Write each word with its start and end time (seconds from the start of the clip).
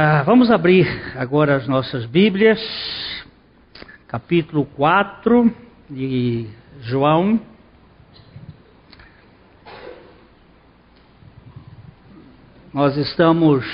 Ah, 0.00 0.22
vamos 0.22 0.48
abrir 0.48 0.86
agora 1.16 1.56
as 1.56 1.66
nossas 1.66 2.06
Bíblias, 2.06 2.60
capítulo 4.06 4.64
4 4.64 5.52
de 5.90 6.46
João. 6.82 7.40
Nós 12.72 12.96
estamos 12.96 13.66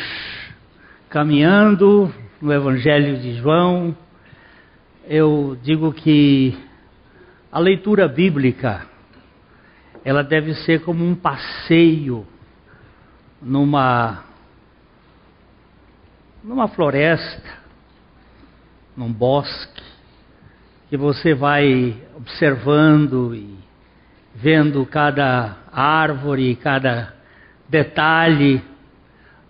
caminhando 1.11 2.11
no 2.41 2.51
Evangelho 2.55 3.19
de 3.19 3.35
João. 3.35 3.95
Eu 5.07 5.59
digo 5.63 5.93
que 5.93 6.59
a 7.53 7.59
leitura 7.59 8.09
bíblica 8.09 8.87
ela 10.03 10.25
deve 10.25 10.55
ser 10.55 10.81
como 10.85 11.05
um 11.05 11.15
passeio 11.15 12.27
numa 13.43 14.25
numa 16.45 16.69
floresta, 16.69 17.65
num 18.95 19.11
bosque, 19.11 19.83
que 20.91 20.97
você 20.97 21.35
vai 21.35 21.97
observando 22.15 23.35
e 23.35 23.57
vendo 24.35 24.85
cada 24.85 25.57
árvore, 25.73 26.55
cada 26.57 27.15
detalhe. 27.67 28.63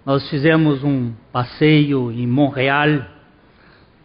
Nós 0.06 0.30
fizemos 0.30 0.84
um 0.84 1.12
passeio 1.32 2.12
em 2.12 2.28
Montreal, 2.28 3.04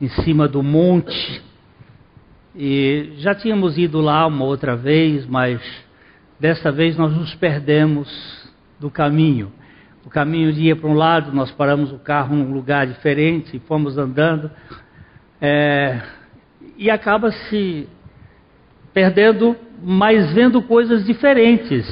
em 0.01 0.09
cima 0.23 0.47
do 0.47 0.63
monte, 0.63 1.43
e 2.55 3.13
já 3.17 3.35
tínhamos 3.35 3.77
ido 3.77 4.01
lá 4.01 4.25
uma 4.25 4.45
outra 4.45 4.75
vez, 4.75 5.27
mas 5.27 5.61
dessa 6.39 6.71
vez 6.71 6.97
nós 6.97 7.13
nos 7.13 7.35
perdemos 7.35 8.09
do 8.79 8.89
caminho 8.89 9.58
o 10.09 10.11
caminho 10.11 10.49
ia 10.49 10.75
para 10.75 10.89
um 10.89 10.95
lado, 10.95 11.31
nós 11.31 11.51
paramos 11.51 11.91
o 11.91 11.99
carro 11.99 12.35
num 12.35 12.51
lugar 12.51 12.87
diferente 12.87 13.55
e 13.55 13.59
fomos 13.59 13.95
andando. 13.95 14.49
É, 15.39 16.01
e 16.75 16.89
acaba 16.89 17.31
se 17.31 17.87
perdendo, 18.91 19.55
mas 19.83 20.33
vendo 20.33 20.63
coisas 20.63 21.05
diferentes, 21.05 21.85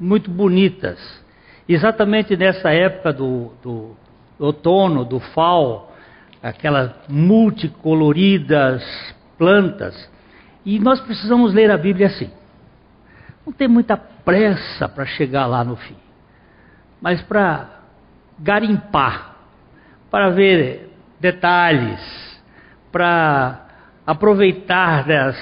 muito 0.00 0.32
bonitas. 0.32 0.98
Exatamente 1.68 2.36
nessa 2.36 2.72
época 2.72 3.12
do, 3.12 3.52
do 3.62 3.96
outono, 4.36 5.04
do 5.04 5.20
fall, 5.20 5.94
aquelas 6.42 6.90
multicoloridas 7.08 8.82
plantas. 9.38 10.10
E 10.66 10.80
nós 10.80 11.00
precisamos 11.00 11.54
ler 11.54 11.70
a 11.70 11.78
Bíblia 11.78 12.08
assim. 12.08 12.32
Não 13.46 13.52
tem 13.52 13.68
muita 13.68 13.96
pressa 13.96 14.88
para 14.88 15.06
chegar 15.06 15.46
lá 15.46 15.62
no 15.62 15.76
fim 15.76 16.03
mas 17.04 17.20
para 17.20 17.68
garimpar, 18.38 19.36
para 20.10 20.30
ver 20.30 20.90
detalhes, 21.20 22.00
para 22.90 23.66
aproveitar 24.06 25.04
das, 25.04 25.36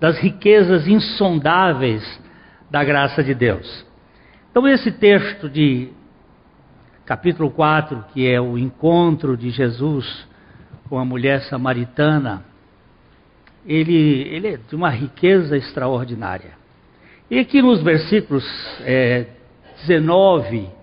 das 0.00 0.18
riquezas 0.18 0.88
insondáveis 0.88 2.02
da 2.68 2.82
graça 2.82 3.22
de 3.22 3.34
Deus. 3.34 3.86
Então, 4.50 4.66
esse 4.66 4.90
texto 4.90 5.48
de 5.48 5.92
capítulo 7.04 7.52
4, 7.52 8.06
que 8.12 8.28
é 8.28 8.40
o 8.40 8.58
encontro 8.58 9.36
de 9.36 9.50
Jesus 9.50 10.26
com 10.88 10.98
a 10.98 11.04
mulher 11.04 11.42
samaritana, 11.42 12.42
ele, 13.64 14.22
ele 14.28 14.48
é 14.48 14.56
de 14.56 14.74
uma 14.74 14.90
riqueza 14.90 15.56
extraordinária. 15.56 16.50
E 17.30 17.38
aqui 17.38 17.62
nos 17.62 17.80
versículos 17.80 18.44
é, 18.80 19.26
19 19.86 20.74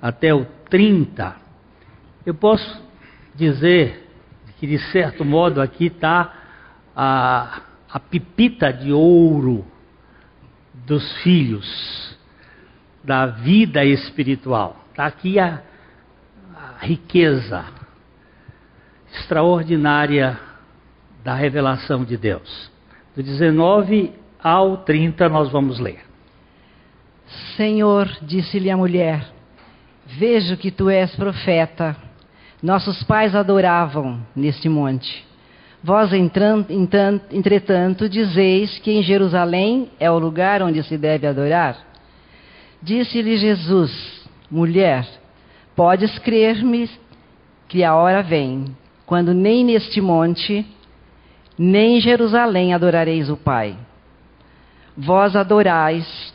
até 0.00 0.34
o 0.34 0.44
30, 0.70 1.36
eu 2.24 2.34
posso 2.34 2.82
dizer 3.34 4.08
que, 4.58 4.66
de 4.66 4.78
certo 4.90 5.24
modo, 5.24 5.60
aqui 5.60 5.86
está 5.86 6.34
a, 6.94 7.62
a 7.90 8.00
pipita 8.00 8.72
de 8.72 8.92
ouro 8.92 9.64
dos 10.86 11.20
filhos, 11.22 12.16
da 13.04 13.26
vida 13.26 13.84
espiritual. 13.84 14.84
Está 14.90 15.06
aqui 15.06 15.38
a, 15.38 15.62
a 16.54 16.84
riqueza 16.84 17.64
extraordinária 19.12 20.38
da 21.22 21.34
revelação 21.34 22.04
de 22.04 22.16
Deus. 22.16 22.70
Do 23.14 23.22
19 23.22 24.12
ao 24.42 24.78
30 24.78 25.28
nós 25.28 25.50
vamos 25.50 25.78
ler. 25.78 26.00
Senhor, 27.56 28.08
disse-lhe 28.22 28.70
a 28.70 28.76
mulher, 28.76 29.32
Vejo 30.16 30.56
que 30.56 30.70
tu 30.70 30.88
és 30.88 31.14
profeta. 31.14 31.94
Nossos 32.62 33.02
pais 33.04 33.34
adoravam 33.34 34.20
neste 34.34 34.68
monte. 34.68 35.26
Vós, 35.84 36.10
entretanto, 36.12 38.08
dizeis 38.08 38.78
que 38.78 38.90
em 38.90 39.02
Jerusalém 39.02 39.90
é 40.00 40.10
o 40.10 40.18
lugar 40.18 40.62
onde 40.62 40.82
se 40.82 40.96
deve 40.96 41.26
adorar. 41.26 41.76
Disse-lhe 42.82 43.36
Jesus: 43.36 44.26
Mulher, 44.50 45.06
podes 45.76 46.18
crer-me 46.18 46.90
que 47.68 47.84
a 47.84 47.94
hora 47.94 48.22
vem, 48.22 48.74
quando 49.06 49.34
nem 49.34 49.64
neste 49.64 50.00
monte, 50.00 50.66
nem 51.56 51.98
em 51.98 52.00
Jerusalém 52.00 52.72
adorareis 52.72 53.28
o 53.28 53.36
Pai. 53.36 53.76
Vós 54.96 55.36
adorais 55.36 56.34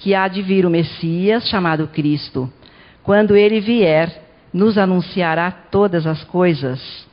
que 0.00 0.14
há 0.14 0.26
de 0.28 0.40
vir 0.42 0.64
o 0.64 0.70
Messias, 0.70 1.46
chamado 1.48 1.86
Cristo. 1.86 2.50
Quando 3.02 3.36
ele 3.36 3.60
vier, 3.60 4.22
nos 4.52 4.78
anunciará 4.78 5.50
todas 5.50 6.06
as 6.06 6.24
coisas. 6.24 7.06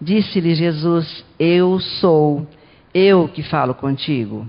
Disse-lhe 0.00 0.54
Jesus: 0.54 1.24
Eu 1.38 1.78
sou, 1.78 2.46
eu 2.92 3.28
que 3.28 3.42
falo 3.42 3.74
contigo. 3.74 4.48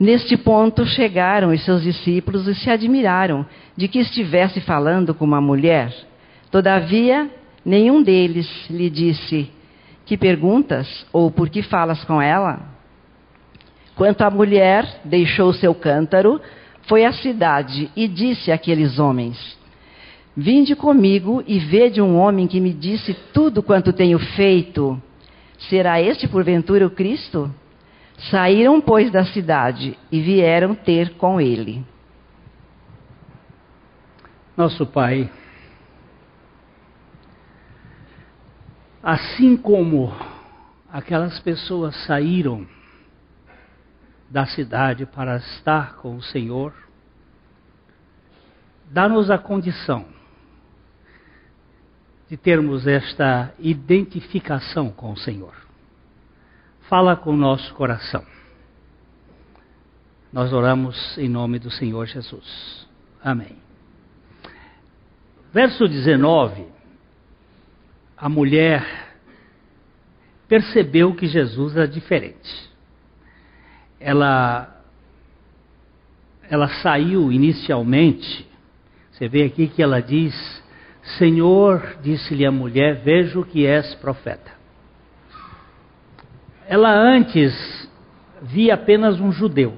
Neste 0.00 0.36
ponto 0.36 0.86
chegaram 0.86 1.50
os 1.52 1.62
seus 1.64 1.82
discípulos 1.82 2.46
e 2.48 2.54
se 2.54 2.70
admiraram 2.70 3.44
de 3.76 3.86
que 3.86 3.98
estivesse 3.98 4.60
falando 4.60 5.14
com 5.14 5.24
uma 5.24 5.40
mulher. 5.40 5.92
Todavia, 6.50 7.28
nenhum 7.64 8.02
deles 8.02 8.48
lhe 8.70 8.88
disse: 8.88 9.50
Que 10.06 10.16
perguntas 10.16 11.06
ou 11.12 11.30
por 11.30 11.50
que 11.50 11.62
falas 11.62 12.02
com 12.04 12.22
ela? 12.22 12.60
Quanto 13.94 14.22
à 14.22 14.30
mulher, 14.30 15.00
deixou 15.04 15.52
seu 15.52 15.74
cântaro, 15.74 16.40
foi 16.88 17.04
à 17.04 17.12
cidade 17.12 17.90
e 17.94 18.08
disse 18.08 18.50
àqueles 18.50 18.98
homens: 18.98 19.58
Vinde 20.34 20.74
comigo 20.74 21.44
e 21.46 21.58
vede 21.58 22.00
um 22.00 22.16
homem 22.16 22.46
que 22.46 22.60
me 22.60 22.72
disse 22.72 23.14
tudo 23.32 23.62
quanto 23.62 23.92
tenho 23.92 24.18
feito. 24.18 25.00
Será 25.68 26.00
este 26.00 26.26
porventura 26.26 26.86
o 26.86 26.90
Cristo? 26.90 27.52
Saíram, 28.30 28.80
pois, 28.80 29.12
da 29.12 29.24
cidade 29.24 29.96
e 30.10 30.20
vieram 30.20 30.74
ter 30.74 31.14
com 31.14 31.40
ele. 31.40 31.84
Nosso 34.56 34.84
Pai, 34.86 35.30
assim 39.00 39.56
como 39.56 40.12
aquelas 40.92 41.38
pessoas 41.38 41.94
saíram 42.06 42.66
da 44.30 44.46
cidade 44.46 45.06
para 45.06 45.36
estar 45.36 45.96
com 45.96 46.16
o 46.16 46.22
Senhor, 46.22 46.74
dá-nos 48.90 49.30
a 49.30 49.38
condição 49.38 50.06
de 52.28 52.36
termos 52.36 52.86
esta 52.86 53.54
identificação 53.58 54.90
com 54.90 55.12
o 55.12 55.16
Senhor. 55.16 55.54
Fala 56.82 57.16
com 57.16 57.30
o 57.30 57.36
nosso 57.36 57.72
coração. 57.74 58.24
Nós 60.30 60.52
oramos 60.52 61.16
em 61.16 61.28
nome 61.28 61.58
do 61.58 61.70
Senhor 61.70 62.06
Jesus. 62.06 62.86
Amém. 63.22 63.56
Verso 65.52 65.88
19. 65.88 66.66
A 68.14 68.28
mulher 68.28 68.84
percebeu 70.46 71.14
que 71.14 71.26
Jesus 71.26 71.76
era 71.76 71.88
diferente 71.88 72.67
ela, 74.00 74.82
ela 76.48 76.68
saiu 76.82 77.32
inicialmente, 77.32 78.46
você 79.12 79.28
vê 79.28 79.44
aqui 79.44 79.66
que 79.66 79.82
ela 79.82 80.00
diz: 80.00 80.34
Senhor, 81.18 81.98
disse-lhe 82.02 82.46
a 82.46 82.52
mulher, 82.52 83.02
vejo 83.02 83.44
que 83.44 83.66
és 83.66 83.94
profeta. 83.96 84.52
Ela 86.68 86.90
antes 86.90 87.90
via 88.42 88.74
apenas 88.74 89.18
um 89.18 89.32
judeu. 89.32 89.76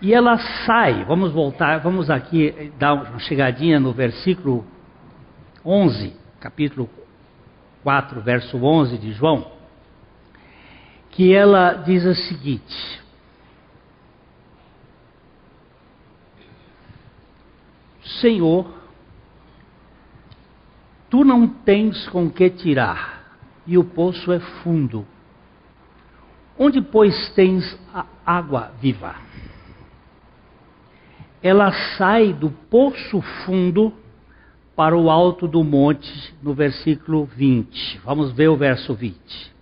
E 0.00 0.14
ela 0.14 0.38
sai, 0.64 1.04
vamos 1.04 1.32
voltar, 1.32 1.80
vamos 1.80 2.10
aqui 2.10 2.72
dar 2.78 2.94
uma 2.94 3.18
chegadinha 3.18 3.80
no 3.80 3.92
versículo 3.92 4.64
11, 5.64 6.14
capítulo 6.38 6.88
4, 7.82 8.20
verso 8.20 8.56
11 8.56 8.98
de 8.98 9.12
João, 9.12 9.55
que 11.16 11.34
ela 11.34 11.72
diz 11.72 12.04
o 12.04 12.14
seguinte: 12.14 13.00
Senhor, 18.20 18.70
tu 21.08 21.24
não 21.24 21.48
tens 21.48 22.06
com 22.10 22.30
que 22.30 22.50
tirar, 22.50 23.38
e 23.66 23.78
o 23.78 23.84
poço 23.84 24.30
é 24.30 24.38
fundo. 24.38 25.06
Onde, 26.58 26.82
pois, 26.82 27.30
tens 27.30 27.78
a 27.94 28.04
água 28.24 28.72
viva? 28.78 29.14
Ela 31.42 31.72
sai 31.96 32.34
do 32.34 32.50
poço 32.50 33.22
fundo 33.46 33.92
para 34.74 34.94
o 34.94 35.10
alto 35.10 35.48
do 35.48 35.64
monte, 35.64 36.34
no 36.42 36.52
versículo 36.52 37.24
20. 37.24 38.00
Vamos 38.04 38.32
ver 38.32 38.48
o 38.48 38.56
verso 38.56 38.94
20. 38.94 39.55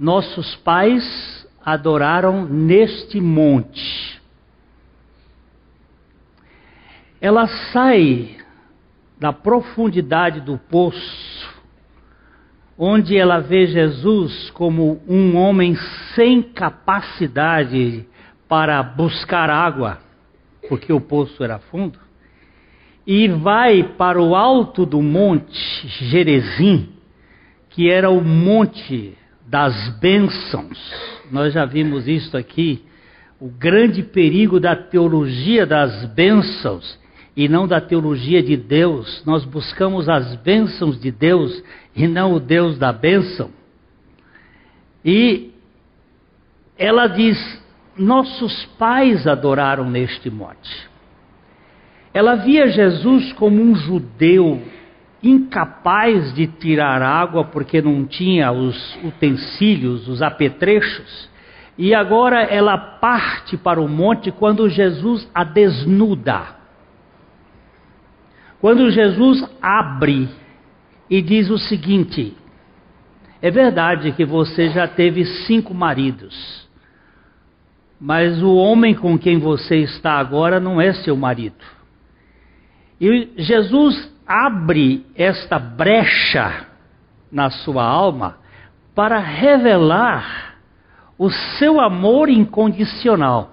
Nossos 0.00 0.56
pais 0.56 1.46
adoraram 1.62 2.46
neste 2.46 3.20
monte. 3.20 4.18
Ela 7.20 7.46
sai 7.46 8.38
da 9.18 9.30
profundidade 9.30 10.40
do 10.40 10.56
poço, 10.56 11.54
onde 12.78 13.14
ela 13.14 13.40
vê 13.40 13.66
Jesus 13.66 14.48
como 14.52 15.02
um 15.06 15.36
homem 15.36 15.76
sem 16.14 16.42
capacidade 16.42 18.08
para 18.48 18.82
buscar 18.82 19.50
água, 19.50 19.98
porque 20.66 20.90
o 20.90 21.00
poço 21.00 21.44
era 21.44 21.58
fundo 21.58 21.98
e 23.06 23.28
vai 23.28 23.82
para 23.82 24.22
o 24.22 24.34
alto 24.34 24.86
do 24.86 25.02
monte 25.02 25.58
Gerezim, 26.08 26.88
que 27.68 27.90
era 27.90 28.08
o 28.08 28.22
monte 28.22 29.18
das 29.50 29.88
bênçãos. 29.98 30.78
Nós 31.30 31.52
já 31.52 31.64
vimos 31.64 32.06
isso 32.06 32.36
aqui, 32.36 32.84
o 33.40 33.48
grande 33.48 34.02
perigo 34.02 34.60
da 34.60 34.76
teologia 34.76 35.66
das 35.66 36.04
bênçãos 36.06 36.98
e 37.36 37.48
não 37.48 37.66
da 37.66 37.80
teologia 37.80 38.40
de 38.42 38.56
Deus. 38.56 39.24
Nós 39.26 39.44
buscamos 39.44 40.08
as 40.08 40.36
bênçãos 40.36 41.00
de 41.00 41.10
Deus 41.10 41.62
e 41.96 42.06
não 42.06 42.34
o 42.34 42.40
Deus 42.40 42.78
da 42.78 42.92
bênção. 42.92 43.50
E 45.04 45.50
ela 46.78 47.08
diz: 47.08 47.36
Nossos 47.96 48.66
pais 48.78 49.26
adoraram 49.26 49.90
neste 49.90 50.30
monte. 50.30 50.88
Ela 52.14 52.36
via 52.36 52.68
Jesus 52.68 53.32
como 53.32 53.60
um 53.60 53.74
judeu 53.74 54.62
incapaz 55.22 56.34
de 56.34 56.46
tirar 56.46 57.02
água 57.02 57.44
porque 57.44 57.82
não 57.82 58.06
tinha 58.06 58.50
os 58.52 58.98
utensílios, 59.04 60.08
os 60.08 60.22
apetrechos. 60.22 61.28
E 61.76 61.94
agora 61.94 62.42
ela 62.42 62.76
parte 62.76 63.56
para 63.56 63.80
o 63.80 63.88
monte 63.88 64.30
quando 64.30 64.68
Jesus 64.68 65.28
a 65.34 65.44
desnuda. 65.44 66.60
Quando 68.60 68.90
Jesus 68.90 69.42
abre 69.62 70.28
e 71.08 71.22
diz 71.22 71.48
o 71.50 71.58
seguinte: 71.58 72.36
É 73.40 73.50
verdade 73.50 74.12
que 74.12 74.24
você 74.24 74.68
já 74.68 74.86
teve 74.86 75.24
cinco 75.46 75.72
maridos, 75.72 76.68
mas 77.98 78.42
o 78.42 78.54
homem 78.54 78.94
com 78.94 79.18
quem 79.18 79.38
você 79.38 79.76
está 79.76 80.14
agora 80.14 80.60
não 80.60 80.80
é 80.80 80.92
seu 80.92 81.16
marido. 81.16 81.64
E 83.00 83.30
Jesus 83.38 84.12
abre 84.30 85.04
esta 85.16 85.58
brecha 85.58 86.68
na 87.32 87.50
sua 87.50 87.82
alma 87.82 88.38
para 88.94 89.18
revelar 89.18 90.54
o 91.18 91.28
seu 91.58 91.80
amor 91.80 92.28
incondicional 92.28 93.50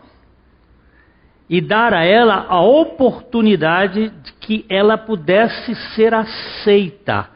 e 1.50 1.60
dar 1.60 1.96
a 1.96 2.06
ela 2.06 2.46
a 2.48 2.62
oportunidade 2.62 4.10
de 4.10 4.34
que 4.34 4.66
ela 4.70 5.00
pudesse 5.00 5.74
ser 5.96 6.14
aceita. 6.14 7.28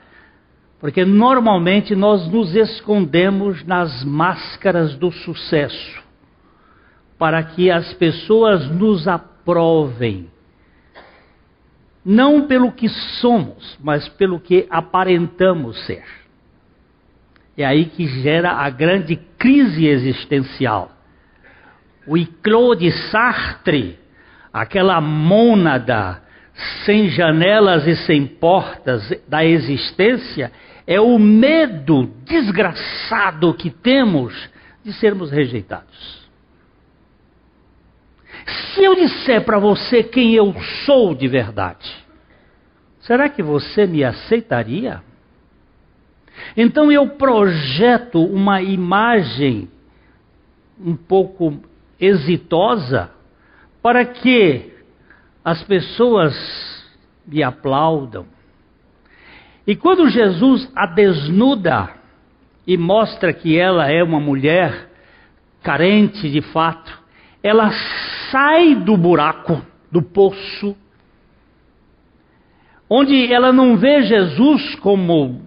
Porque 0.80 1.04
normalmente 1.04 1.96
nós 1.96 2.28
nos 2.28 2.54
escondemos 2.54 3.64
nas 3.66 4.04
máscaras 4.04 4.96
do 4.96 5.12
sucesso 5.12 6.04
para 7.18 7.42
que 7.42 7.72
as 7.72 7.92
pessoas 7.94 8.70
nos 8.70 9.08
aprovem 9.08 10.31
não 12.04 12.48
pelo 12.48 12.72
que 12.72 12.90
somos, 12.90 13.78
mas 13.82 14.08
pelo 14.10 14.40
que 14.40 14.68
aparentamos 14.70 15.86
ser. 15.86 16.04
É 17.58 17.66
aí 17.66 17.86
que 17.86 18.08
gera 18.22 18.52
a 18.54 18.70
grande 18.70 19.16
crise 19.38 19.86
existencial. 19.86 20.92
O 22.08 22.18
Iclot 22.18 22.80
de 22.80 22.92
Sartre, 23.10 24.00
aquela 24.52 25.00
mônada 25.00 26.22
sem 26.86 27.10
janelas 27.10 27.86
e 27.88 27.96
sem 27.96 28.26
portas 28.26 29.14
da 29.28 29.46
existência, 29.46 30.52
é 30.88 31.00
o 31.00 31.20
medo 31.20 32.12
desgraçado 32.26 33.54
que 33.54 33.70
temos 33.70 34.50
de 34.84 34.92
sermos 34.94 35.30
rejeitados. 35.30 36.21
Se 38.74 38.84
eu 38.84 38.96
disser 38.96 39.44
para 39.44 39.60
você 39.60 40.04
quem 40.04 40.34
eu 40.34 40.54
sou 40.86 41.14
de 41.14 41.28
verdade, 41.28 41.90
será 43.02 43.30
que 43.30 43.42
você 43.42 43.86
me 43.86 44.04
aceitaria? 44.04 45.02
Então 46.56 46.92
eu 46.92 47.08
projeto 47.10 48.24
uma 48.24 48.62
imagem 48.62 49.70
um 50.80 50.96
pouco 50.96 51.62
exitosa 52.00 53.12
para 53.82 54.06
que 54.06 54.72
as 55.44 55.64
pessoas 55.64 56.36
me 57.26 57.44
aplaudam. 57.44 58.26
E 59.66 59.76
quando 59.76 60.10
Jesus 60.10 60.70
a 60.76 60.88
desnuda 60.88 61.90
e 62.66 62.78
mostra 62.78 63.32
que 63.34 63.58
ela 63.58 63.92
é 63.92 64.04
uma 64.04 64.20
mulher 64.20 64.90
carente 65.64 66.30
de 66.30 66.42
fato, 66.42 67.01
ela 67.44 67.72
sai 68.30 68.76
do 68.76 68.96
buraco, 68.96 69.62
do 69.92 70.02
poço, 70.02 70.76
onde 72.90 73.32
ela 73.32 73.52
não 73.52 73.78
vê 73.78 74.04
Jesus 74.04 74.76
como 74.76 75.42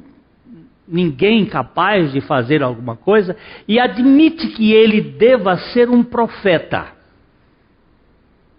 ninguém 0.87 1.47
capaz 1.47 2.13
de 2.13 2.21
fazer 2.21 2.63
alguma 2.63 2.97
coisa 2.97 3.37
e 3.67 3.79
admite 3.79 4.49
que 4.49 4.73
ele 4.73 5.01
deva 5.01 5.57
ser 5.57 5.89
um 5.89 6.03
profeta. 6.03 6.89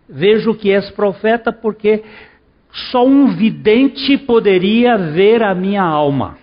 Vejo 0.07 0.53
que 0.53 0.71
és 0.71 0.89
profeta 0.91 1.51
porque 1.51 2.03
só 2.91 3.05
um 3.05 3.27
vidente 3.35 4.17
poderia 4.17 4.97
ver 4.97 5.41
a 5.41 5.55
minha 5.55 5.83
alma 5.83 6.37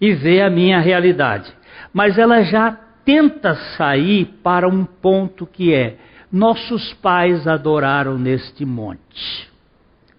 e 0.00 0.12
ver 0.12 0.42
a 0.42 0.50
minha 0.50 0.80
realidade. 0.80 1.52
Mas 1.92 2.18
ela 2.18 2.42
já 2.42 2.78
tenta 3.04 3.54
sair 3.76 4.26
para 4.42 4.68
um 4.68 4.84
ponto 4.84 5.46
que 5.46 5.72
é: 5.72 5.98
nossos 6.30 6.92
pais 6.94 7.46
adoraram 7.46 8.18
neste 8.18 8.64
monte. 8.64 9.50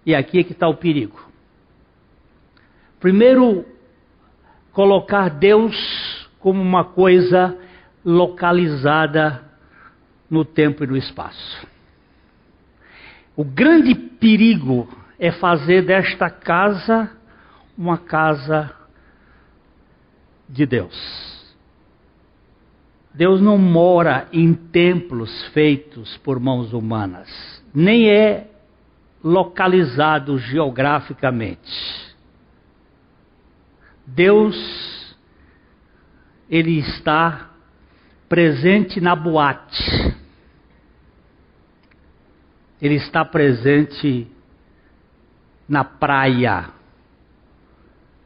E 0.04 0.14
aqui 0.14 0.38
é 0.38 0.44
que 0.44 0.52
está 0.52 0.68
o 0.68 0.76
perigo. 0.76 1.20
Primeiro, 3.00 3.64
colocar 4.72 5.28
Deus 5.28 6.28
como 6.38 6.62
uma 6.62 6.84
coisa 6.84 7.58
localizada 8.04 9.42
no 10.30 10.44
tempo 10.44 10.84
e 10.84 10.86
no 10.86 10.96
espaço. 10.96 11.66
O 13.36 13.44
grande 13.44 13.94
perigo 13.94 14.88
é 15.18 15.30
fazer 15.32 15.82
desta 15.82 16.30
casa 16.30 17.10
uma 17.76 17.98
casa 17.98 18.72
de 20.48 20.64
Deus. 20.64 21.35
Deus 23.16 23.40
não 23.40 23.56
mora 23.56 24.28
em 24.32 24.52
templos 24.52 25.46
feitos 25.48 26.16
por 26.18 26.38
mãos 26.38 26.72
humanas, 26.72 27.28
nem 27.74 28.10
é 28.10 28.48
localizado 29.24 30.38
geograficamente. 30.38 32.14
Deus, 34.06 35.16
Ele 36.48 36.78
está 36.78 37.50
presente 38.28 39.00
na 39.00 39.16
boate. 39.16 40.14
ele 42.80 42.96
está 42.96 43.24
presente 43.24 44.26
na 45.68 45.82
praia. 45.82 46.70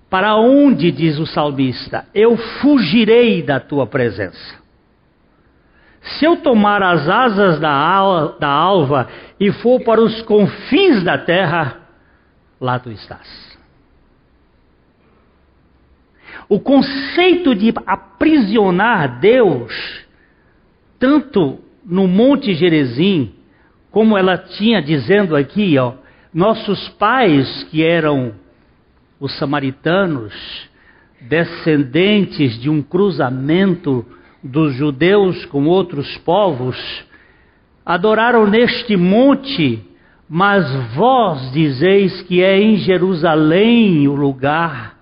Para 0.09 0.37
onde, 0.37 0.91
diz 0.91 1.19
o 1.19 1.27
salmista, 1.27 2.07
eu 2.13 2.37
fugirei 2.37 3.43
da 3.43 3.61
tua 3.61 3.87
presença? 3.87 4.61
Se 6.01 6.25
eu 6.25 6.37
tomar 6.37 6.83
as 6.83 7.09
asas 7.09 7.61
da, 7.61 7.71
al 7.71 8.39
da 8.39 8.49
alva 8.49 9.09
e 9.39 9.53
for 9.53 9.81
para 9.83 10.01
os 10.01 10.23
confins 10.23 11.03
da 11.03 11.19
terra, 11.19 11.79
lá 12.61 12.79
tu 12.79 12.91
estás. 12.91 13.59
O 16.49 16.59
conceito 16.59 17.55
de 17.55 17.73
aprisionar 17.87 19.21
Deus, 19.21 20.05
tanto 20.99 21.61
no 21.85 22.09
Monte 22.09 22.55
Gerezim, 22.55 23.35
como 23.91 24.17
ela 24.17 24.39
tinha 24.39 24.81
dizendo 24.81 25.37
aqui, 25.37 25.79
ó, 25.79 25.95
nossos 26.33 26.89
pais 26.91 27.65
que 27.65 27.85
eram 27.85 28.35
os 29.19 29.37
samaritanos, 29.39 30.69
descendentes 31.21 32.59
de 32.59 32.71
um 32.71 32.83
cruzamento 32.83 34.07
dos 34.43 34.75
judeus 34.75 35.45
com 35.47 35.67
outros 35.67 36.17
povos, 36.19 36.77
adoraram 37.85 38.47
neste 38.47 38.97
monte, 38.97 39.83
mas 40.29 40.65
vós 40.95 41.53
dizeis 41.53 42.23
que 42.23 42.43
é 42.43 42.59
em 42.59 42.77
Jerusalém 42.77 44.07
o 44.09 44.15
lugar 44.15 44.97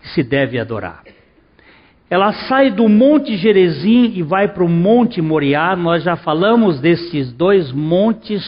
que 0.00 0.08
se 0.08 0.22
deve 0.22 0.58
adorar. 0.58 1.02
Ela 2.10 2.32
sai 2.32 2.70
do 2.70 2.88
Monte 2.88 3.36
Gerezim 3.36 4.12
e 4.14 4.22
vai 4.22 4.48
para 4.48 4.64
o 4.64 4.68
Monte 4.68 5.20
Moriá. 5.20 5.76
Nós 5.76 6.02
já 6.02 6.16
falamos 6.16 6.80
desses 6.80 7.30
dois 7.32 7.70
montes 7.70 8.42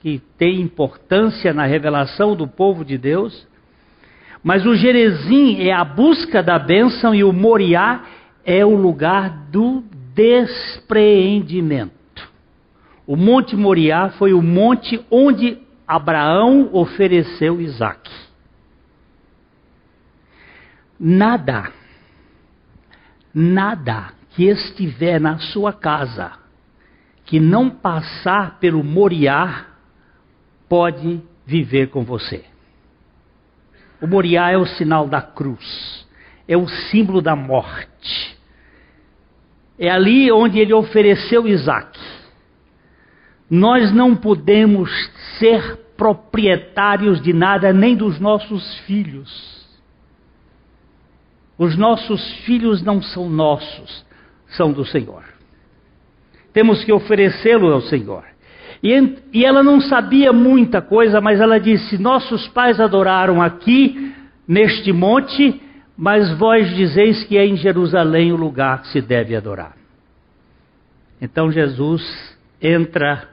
que 0.00 0.18
têm 0.38 0.62
importância 0.62 1.52
na 1.52 1.66
revelação 1.66 2.34
do 2.34 2.48
povo 2.48 2.82
de 2.82 2.96
Deus. 2.96 3.46
Mas 4.42 4.64
o 4.64 4.74
Gerezim 4.74 5.60
é 5.60 5.72
a 5.72 5.84
busca 5.84 6.42
da 6.42 6.58
bênção 6.58 7.14
e 7.14 7.22
o 7.22 7.34
Moriá 7.34 8.00
é 8.02 8.21
o 8.64 8.74
lugar 8.74 9.30
do 9.50 9.84
despreendimento. 10.14 11.92
O 13.06 13.16
Monte 13.16 13.56
Moriá 13.56 14.10
foi 14.10 14.32
o 14.32 14.42
monte 14.42 15.04
onde 15.10 15.58
Abraão 15.86 16.70
ofereceu 16.72 17.60
Isaac. 17.60 18.10
Nada 20.98 21.72
nada 23.34 24.12
que 24.30 24.44
estiver 24.44 25.20
na 25.20 25.38
sua 25.38 25.72
casa 25.72 26.32
que 27.24 27.40
não 27.40 27.70
passar 27.70 28.58
pelo 28.58 28.82
Moriá 28.84 29.66
pode 30.68 31.20
viver 31.46 31.88
com 31.88 32.04
você. 32.04 32.44
O 34.00 34.06
Moriá 34.06 34.50
é 34.50 34.56
o 34.56 34.66
sinal 34.66 35.06
da 35.06 35.22
cruz, 35.22 36.01
é 36.52 36.56
o 36.56 36.68
símbolo 36.68 37.22
da 37.22 37.34
morte. 37.34 38.36
É 39.78 39.90
ali 39.90 40.30
onde 40.30 40.58
ele 40.58 40.74
ofereceu 40.74 41.48
Isaac. 41.48 41.98
Nós 43.50 43.92
não 43.92 44.14
podemos 44.14 44.90
ser 45.38 45.76
proprietários 45.96 47.22
de 47.22 47.32
nada, 47.32 47.72
nem 47.72 47.96
dos 47.96 48.20
nossos 48.20 48.78
filhos. 48.80 49.66
Os 51.56 51.76
nossos 51.76 52.22
filhos 52.44 52.82
não 52.82 53.00
são 53.00 53.30
nossos, 53.30 54.04
são 54.48 54.72
do 54.72 54.84
Senhor. 54.84 55.24
Temos 56.52 56.84
que 56.84 56.92
oferecê-lo 56.92 57.72
ao 57.72 57.80
Senhor. 57.82 58.24
E, 58.82 59.16
e, 59.32 59.44
ela 59.44 59.62
não 59.62 59.80
sabia 59.80 60.32
muita 60.32 60.82
coisa, 60.82 61.20
mas 61.20 61.40
ela 61.40 61.58
disse: 61.58 61.96
Nossos 61.96 62.48
pais 62.48 62.80
adoraram 62.80 63.40
aqui, 63.40 64.12
neste 64.46 64.92
monte, 64.92 65.62
mas 66.02 66.36
vós 66.36 66.68
dizeis 66.74 67.22
que 67.22 67.38
é 67.38 67.46
em 67.46 67.54
Jerusalém 67.54 68.32
o 68.32 68.36
lugar 68.36 68.82
que 68.82 68.88
se 68.88 69.00
deve 69.00 69.36
adorar. 69.36 69.76
Então 71.20 71.52
Jesus 71.52 72.02
entra 72.60 73.28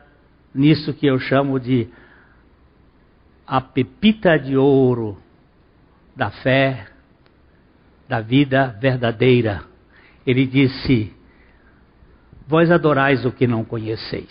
nisso 0.53 0.93
que 0.93 1.07
eu 1.07 1.17
chamo 1.17 1.59
de 1.59 1.87
a 3.47 3.59
pepita 3.59 4.37
de 4.37 4.55
ouro 4.55 5.17
da 6.15 6.29
fé, 6.29 6.85
da 8.07 8.21
vida 8.21 8.77
verdadeira. 8.79 9.63
Ele 10.23 10.45
disse: 10.45 11.11
Vós 12.47 12.69
adorais 12.69 13.25
o 13.25 13.31
que 13.31 13.47
não 13.47 13.65
conheceis. 13.65 14.29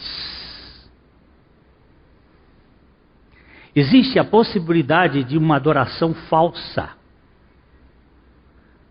Existe 3.75 4.17
a 4.17 4.25
possibilidade 4.25 5.25
de 5.25 5.37
uma 5.37 5.57
adoração 5.57 6.15
falsa 6.15 6.98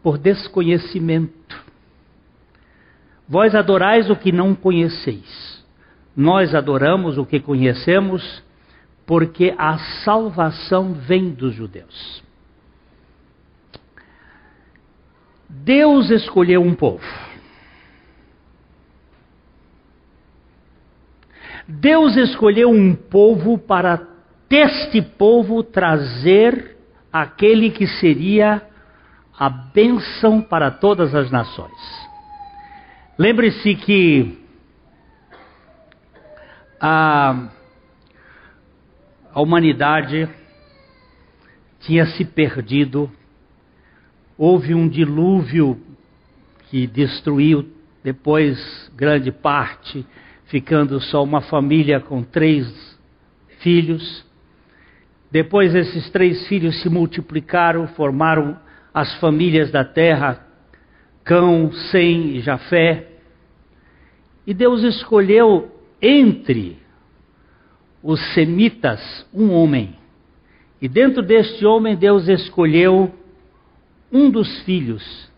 por 0.02 0.18
desconhecimento. 0.18 1.66
Vós 3.28 3.54
adorais 3.54 4.10
o 4.10 4.16
que 4.16 4.32
não 4.32 4.56
conheceis. 4.56 5.66
Nós 6.16 6.56
adoramos 6.56 7.18
o 7.18 7.26
que 7.26 7.40
conhecemos, 7.40 8.44
porque 9.06 9.54
a 9.58 9.78
salvação 10.04 10.94
vem 10.94 11.30
dos 11.30 11.54
judeus. 11.54 12.24
Deus 15.50 16.10
escolheu 16.10 16.62
um 16.62 16.74
povo. 16.74 17.06
Deus 21.68 22.16
escolheu 22.16 22.70
um 22.70 22.96
povo 22.96 23.58
para 23.58 24.08
deste 24.50 25.02
povo 25.02 25.62
trazer 25.62 26.78
aquele 27.12 27.70
que 27.70 27.86
seria 27.86 28.62
a 29.38 29.50
bênção 29.50 30.42
para 30.42 30.72
todas 30.72 31.14
as 31.14 31.30
nações. 31.30 32.08
Lembre-se 33.18 33.76
que 33.76 34.38
a, 36.80 37.50
a 39.34 39.42
humanidade 39.42 40.28
tinha 41.82 42.06
se 42.06 42.26
perdido 42.26 43.12
houve 44.38 44.74
um 44.74 44.88
dilúvio 44.88 45.82
que 46.70 46.86
destruiu 46.86 47.68
depois 48.04 48.92
grande 48.96 49.32
parte, 49.32 50.06
ficando 50.46 51.00
só 51.02 51.24
uma 51.24 51.42
família 51.42 52.00
com 52.00 52.24
três 52.24 52.68
filhos. 53.60 54.26
Depois 55.32 55.74
esses 55.76 56.10
três 56.10 56.48
filhos 56.48 56.82
se 56.82 56.90
multiplicaram, 56.90 57.88
formaram 57.90 58.58
as 58.98 59.14
famílias 59.20 59.70
da 59.70 59.86
terra, 59.86 60.44
Cão, 61.24 61.72
Sem 61.92 62.36
e 62.36 62.40
Jafé. 62.40 63.06
E 64.48 64.56
Deus 64.56 64.82
escolheu 64.82 65.70
entre 66.02 66.78
os 68.02 68.20
semitas 68.34 69.00
um 69.32 69.52
homem. 69.52 69.94
E 70.82 70.88
dentro 70.88 71.22
deste 71.22 71.64
homem 71.64 71.96
Deus 71.96 72.28
escolheu 72.28 73.14
um 74.12 74.32
dos 74.32 74.62
filhos. 74.62 75.30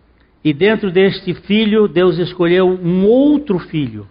E 0.42 0.54
dentro 0.54 0.90
deste 0.90 1.34
filho, 1.34 1.90
Deus 1.90 2.18
escolheu 2.18 2.66
um 2.66 3.06
outro 3.06 3.60
filho. 3.60 4.08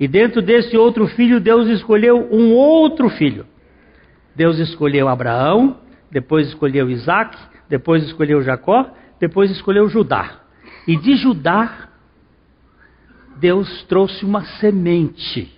E 0.00 0.08
dentro 0.08 0.40
desse 0.40 0.74
outro 0.74 1.06
filho, 1.08 1.38
Deus 1.38 1.68
escolheu 1.68 2.30
um 2.32 2.54
outro 2.54 3.10
filho. 3.10 3.44
Deus 4.34 4.58
escolheu 4.58 5.06
Abraão, 5.06 5.76
depois 6.10 6.48
escolheu 6.48 6.88
Isaac, 6.88 7.36
depois 7.68 8.02
escolheu 8.04 8.42
Jacó, 8.42 8.92
depois 9.20 9.50
escolheu 9.50 9.88
Judá. 9.88 10.40
E 10.86 10.96
de 10.96 11.16
Judá, 11.16 11.88
Deus 13.36 13.82
trouxe 13.84 14.24
uma 14.24 14.44
semente, 14.44 15.50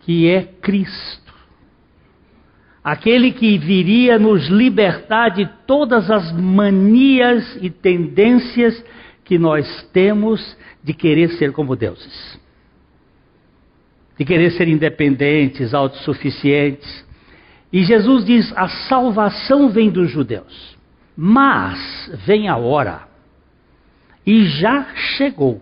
que 0.00 0.28
é 0.28 0.44
Cristo 0.44 1.22
aquele 2.82 3.30
que 3.30 3.58
viria 3.58 4.18
nos 4.18 4.48
libertar 4.48 5.30
de 5.30 5.48
todas 5.66 6.10
as 6.10 6.32
manias 6.32 7.58
e 7.62 7.70
tendências 7.70 8.84
que 9.24 9.38
nós 9.38 9.88
temos 9.92 10.56
de 10.82 10.92
querer 10.92 11.30
ser 11.32 11.52
como 11.52 11.76
deuses, 11.76 12.40
de 14.18 14.24
querer 14.24 14.50
ser 14.52 14.66
independentes, 14.66 15.72
autossuficientes. 15.72 17.06
E 17.72 17.82
Jesus 17.84 18.24
diz: 18.24 18.52
a 18.56 18.68
salvação 18.68 19.70
vem 19.70 19.90
dos 19.90 20.10
judeus, 20.10 20.76
mas 21.16 22.10
vem 22.26 22.48
a 22.48 22.56
hora, 22.56 23.02
e 24.26 24.44
já 24.44 24.94
chegou. 25.16 25.60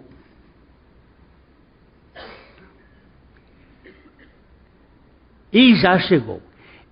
E 5.53 5.75
já 5.75 5.99
chegou 5.99 6.41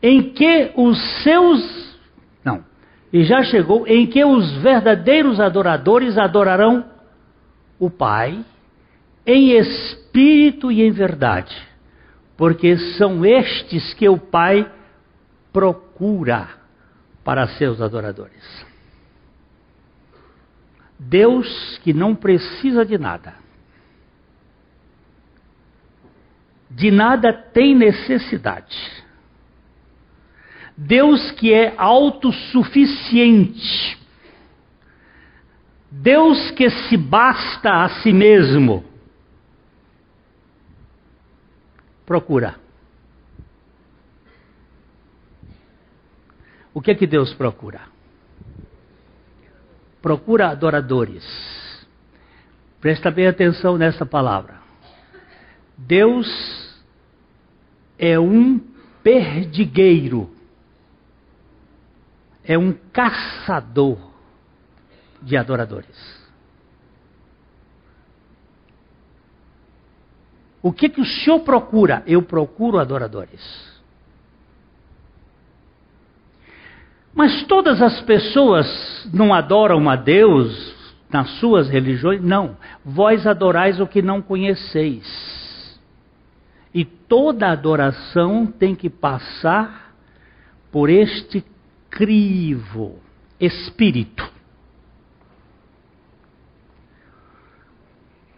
em 0.02 0.32
que 0.32 0.72
os 0.74 0.98
seus. 1.22 1.96
Não. 2.44 2.64
E 3.12 3.24
já 3.24 3.42
chegou 3.42 3.86
em 3.86 4.06
que 4.06 4.24
os 4.24 4.52
verdadeiros 4.58 5.40
adoradores 5.40 6.18
adorarão 6.18 6.84
o 7.78 7.88
Pai 7.88 8.44
em 9.24 9.52
espírito 9.52 10.72
e 10.72 10.82
em 10.82 10.90
verdade. 10.90 11.54
porque 12.38 12.78
são 12.96 13.26
estes 13.26 13.92
que 13.94 14.08
o 14.08 14.16
Pai 14.16 14.70
procura 15.52 16.48
para 17.24 17.48
seus 17.48 17.80
adoradores. 17.80 18.66
Deus 20.98 21.78
que 21.84 21.92
não 21.92 22.14
precisa 22.14 22.84
de 22.84 22.98
nada. 22.98 23.34
De 26.70 26.90
nada 26.90 27.32
tem 27.32 27.74
necessidade. 27.74 28.76
Deus 30.76 31.30
que 31.32 31.52
é 31.52 31.74
autossuficiente. 31.76 33.98
Deus 35.90 36.50
que 36.52 36.70
se 36.70 36.96
basta 36.96 37.84
a 37.84 37.88
si 38.00 38.12
mesmo. 38.12 38.84
Procura. 42.04 42.67
O 46.72 46.80
que 46.80 46.90
é 46.90 46.94
que 46.94 47.06
Deus 47.06 47.32
procura? 47.34 47.98
procura 50.00 50.48
adoradores. 50.48 51.24
Presta 52.80 53.10
bem 53.10 53.26
atenção 53.26 53.76
nessa 53.76 54.06
palavra. 54.06 54.58
Deus 55.76 56.26
é 57.98 58.18
um 58.18 58.58
perdigueiro, 59.02 60.30
é 62.44 62.56
um 62.56 62.72
caçador 62.92 63.98
de 65.20 65.36
adoradores. 65.36 66.18
O 70.62 70.72
que, 70.72 70.88
que 70.88 71.00
o 71.00 71.04
Senhor 71.04 71.40
procura? 71.40 72.02
Eu 72.06 72.22
procuro 72.22 72.78
adoradores. 72.78 73.67
Mas 77.18 77.42
todas 77.48 77.82
as 77.82 78.00
pessoas 78.02 78.64
não 79.12 79.34
adoram 79.34 79.90
a 79.90 79.96
Deus 79.96 80.72
nas 81.10 81.28
suas 81.40 81.68
religiões? 81.68 82.22
Não. 82.22 82.56
Vós 82.84 83.26
adorais 83.26 83.80
o 83.80 83.88
que 83.88 84.00
não 84.00 84.22
conheceis. 84.22 85.80
E 86.72 86.84
toda 86.84 87.50
adoração 87.50 88.46
tem 88.46 88.72
que 88.72 88.88
passar 88.88 89.96
por 90.70 90.88
este 90.88 91.44
crivo, 91.90 93.00
espírito. 93.40 94.24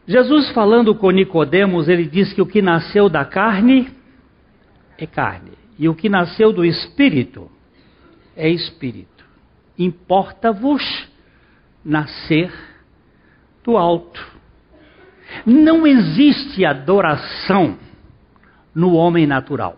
Jesus 0.06 0.50
falando 0.52 0.94
com 0.94 1.10
Nicodemos, 1.10 1.86
ele 1.86 2.06
diz 2.06 2.32
que 2.32 2.40
o 2.40 2.46
que 2.46 2.62
nasceu 2.62 3.10
da 3.10 3.26
carne 3.26 3.92
é 4.96 5.06
carne, 5.06 5.52
e 5.78 5.86
o 5.86 5.94
que 5.94 6.08
nasceu 6.08 6.50
do 6.50 6.64
espírito 6.64 7.50
é 8.36 8.48
espírito. 8.48 9.24
Importa-vos 9.78 11.08
nascer 11.84 12.52
do 13.64 13.76
alto. 13.76 14.20
Não 15.46 15.86
existe 15.86 16.64
adoração 16.64 17.78
no 18.74 18.94
homem 18.94 19.26
natural. 19.26 19.76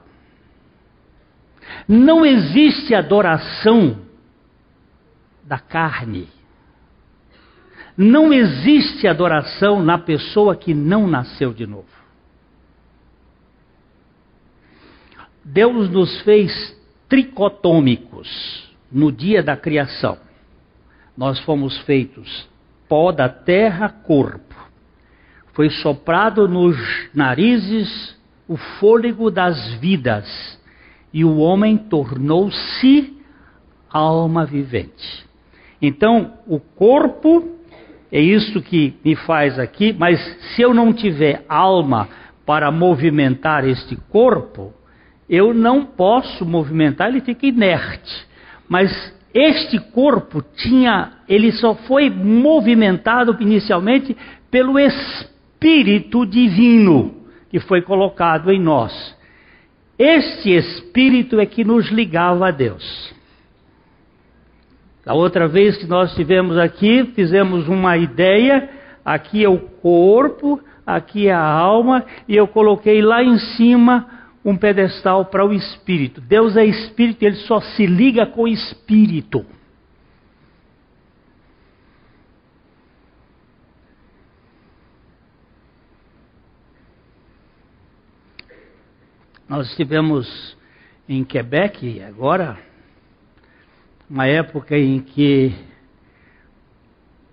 Não 1.86 2.24
existe 2.24 2.94
adoração 2.94 3.98
da 5.44 5.58
carne. 5.58 6.28
Não 7.96 8.32
existe 8.32 9.06
adoração 9.06 9.82
na 9.82 9.98
pessoa 9.98 10.56
que 10.56 10.72
não 10.72 11.06
nasceu 11.06 11.52
de 11.52 11.66
novo. 11.66 12.02
Deus 15.44 15.90
nos 15.90 16.20
fez 16.22 16.81
tricotômicos 17.12 18.72
no 18.90 19.12
dia 19.12 19.42
da 19.42 19.54
criação. 19.54 20.16
Nós 21.14 21.38
fomos 21.40 21.76
feitos 21.82 22.48
pó 22.88 23.12
da 23.12 23.28
terra, 23.28 23.90
corpo. 23.90 24.54
Foi 25.52 25.68
soprado 25.68 26.48
nos 26.48 26.74
narizes 27.12 28.18
o 28.48 28.56
fôlego 28.56 29.30
das 29.30 29.74
vidas, 29.74 30.58
e 31.12 31.22
o 31.22 31.36
homem 31.36 31.76
tornou-se 31.76 33.14
alma 33.90 34.46
vivente. 34.46 35.26
Então, 35.82 36.38
o 36.46 36.58
corpo 36.58 37.58
é 38.10 38.22
isso 38.22 38.62
que 38.62 38.94
me 39.04 39.14
faz 39.16 39.58
aqui, 39.58 39.92
mas 39.92 40.18
se 40.54 40.62
eu 40.62 40.72
não 40.72 40.94
tiver 40.94 41.44
alma 41.46 42.08
para 42.46 42.70
movimentar 42.70 43.68
este 43.68 43.96
corpo, 43.96 44.72
eu 45.28 45.54
não 45.54 45.84
posso 45.84 46.44
movimentar, 46.44 47.08
ele 47.08 47.20
fica 47.20 47.46
inerte. 47.46 48.26
Mas 48.68 48.90
este 49.34 49.78
corpo 49.78 50.42
tinha, 50.56 51.12
ele 51.28 51.52
só 51.52 51.74
foi 51.74 52.10
movimentado 52.10 53.36
inicialmente 53.40 54.16
pelo 54.50 54.78
Espírito 54.78 56.26
Divino 56.26 57.22
que 57.52 57.60
foi 57.60 57.82
colocado 57.82 58.50
em 58.50 58.58
nós. 58.58 59.14
Este 59.98 60.50
Espírito 60.56 61.38
é 61.38 61.44
que 61.44 61.62
nos 61.62 61.90
ligava 61.90 62.48
a 62.48 62.50
Deus. 62.50 63.14
A 65.04 65.12
outra 65.12 65.46
vez 65.46 65.76
que 65.76 65.86
nós 65.86 66.08
estivemos 66.08 66.56
aqui, 66.56 67.04
fizemos 67.14 67.68
uma 67.68 67.98
ideia, 67.98 68.70
aqui 69.04 69.44
é 69.44 69.48
o 69.50 69.58
corpo, 69.58 70.58
aqui 70.86 71.28
é 71.28 71.34
a 71.34 71.44
alma, 71.44 72.06
e 72.26 72.34
eu 72.34 72.48
coloquei 72.48 73.02
lá 73.02 73.22
em 73.22 73.36
cima 73.38 74.06
um 74.44 74.56
pedestal 74.56 75.26
para 75.26 75.44
o 75.44 75.52
espírito. 75.52 76.20
Deus 76.20 76.56
é 76.56 76.64
espírito 76.64 77.22
ele 77.22 77.36
só 77.36 77.60
se 77.60 77.86
liga 77.86 78.26
com 78.26 78.42
o 78.42 78.48
espírito. 78.48 79.46
Nós 89.48 89.68
estivemos 89.68 90.56
em 91.08 91.22
Quebec 91.22 92.02
agora, 92.02 92.58
uma 94.08 94.26
época 94.26 94.76
em 94.78 95.00
que 95.00 95.54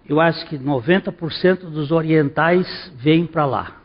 eu 0.07 0.19
acho 0.19 0.45
que 0.47 0.57
90% 0.57 1.69
dos 1.69 1.91
orientais 1.91 2.67
vêm 2.97 3.25
para 3.25 3.45
lá 3.45 3.78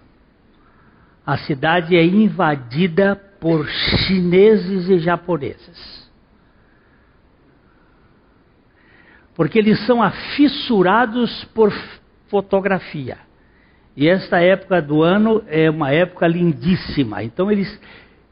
a 1.27 1.39
cidade 1.39 1.97
é 1.97 2.05
invadida 2.05 3.17
por 3.41 3.67
chineses 3.69 4.89
e 4.89 4.99
japoneses. 4.99 6.05
Porque 9.35 9.59
eles 9.59 9.85
são 9.87 10.03
afissurados 10.03 11.45
por 11.47 11.73
fotografia. 12.29 13.19
E 13.97 14.09
esta 14.09 14.41
época 14.41 14.83
do 14.83 15.03
ano 15.03 15.43
é 15.47 15.71
uma 15.71 15.91
época 15.91 16.27
lindíssima. 16.27 17.23
Então 17.23 17.51
eles 17.51 17.81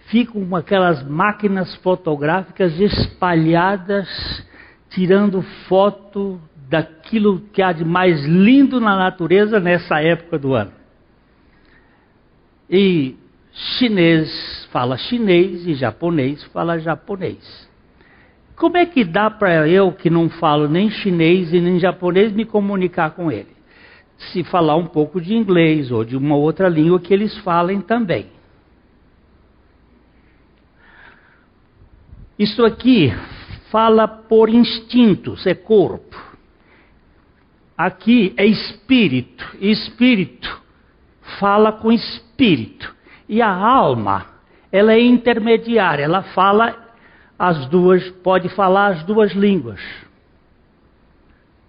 ficam 0.07 0.47
com 0.47 0.57
aquelas 0.57 1.03
máquinas 1.03 1.75
fotográficas 1.77 2.79
espalhadas, 2.79 4.09
tirando 4.91 5.43
foto 5.69 6.41
daquilo 6.69 7.41
que 7.53 7.63
há 7.63 7.73
de 7.73 7.85
mais 7.85 8.25
lindo 8.25 8.81
na 8.81 8.97
natureza 8.97 9.59
nessa 9.59 10.01
época 10.01 10.39
do 10.39 10.55
ano. 10.55 10.82
E 12.73 13.15
chinês 13.53 14.67
fala 14.73 14.97
chinês 14.97 15.67
e 15.67 15.75
japonês 15.75 16.43
fala 16.45 16.79
japonês. 16.79 17.69
Como 18.57 18.79
é 18.79 18.87
que 18.87 19.05
dá 19.05 19.31
para 19.31 19.69
eu, 19.69 19.93
que 19.93 20.09
não 20.09 20.31
falo 20.31 20.67
nem 20.67 20.89
chinês 20.89 21.53
e 21.53 21.61
nem 21.61 21.79
japonês, 21.79 22.33
me 22.33 22.47
comunicar 22.47 23.11
com 23.11 23.31
ele? 23.31 23.55
Se 24.17 24.43
falar 24.43 24.77
um 24.77 24.87
pouco 24.87 25.21
de 25.21 25.35
inglês 25.35 25.91
ou 25.91 26.03
de 26.03 26.17
uma 26.17 26.35
outra 26.35 26.67
língua 26.67 26.99
que 26.99 27.13
eles 27.13 27.37
falem 27.39 27.83
também. 27.83 28.29
Isso 32.39 32.65
aqui 32.65 33.13
fala 33.71 34.09
por 34.09 34.49
instintos, 34.49 35.47
é 35.47 35.55
corpo. 35.55 36.17
Aqui 37.77 38.33
é 38.39 38.47
espírito, 38.47 39.45
espírito 39.61 40.63
fala 41.39 41.73
com 41.73 41.91
espírito. 41.93 42.32
E 43.29 43.41
a 43.41 43.49
alma, 43.49 44.27
ela 44.71 44.93
é 44.93 45.01
intermediária, 45.01 46.05
ela 46.05 46.23
fala 46.23 46.77
as 47.39 47.67
duas, 47.67 48.09
pode 48.23 48.49
falar 48.51 48.89
as 48.89 49.05
duas 49.05 49.33
línguas. 49.33 49.81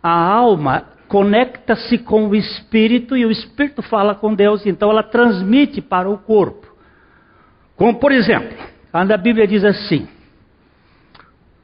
A 0.02 0.12
alma 0.12 0.86
conecta-se 1.08 1.98
com 2.00 2.28
o 2.28 2.36
espírito 2.36 3.16
e 3.16 3.26
o 3.26 3.32
espírito 3.32 3.82
fala 3.82 4.16
com 4.16 4.34
Deus, 4.34 4.66
então 4.66 4.90
ela 4.90 5.04
transmite 5.04 5.82
para 5.82 6.10
o 6.10 6.18
corpo. 6.18 6.68
Como 7.76 8.00
por 8.00 8.12
exemplo, 8.12 8.58
quando 8.92 9.12
a 9.12 9.18
Bíblia 9.18 9.48
diz 9.48 9.64
assim: 9.64 10.08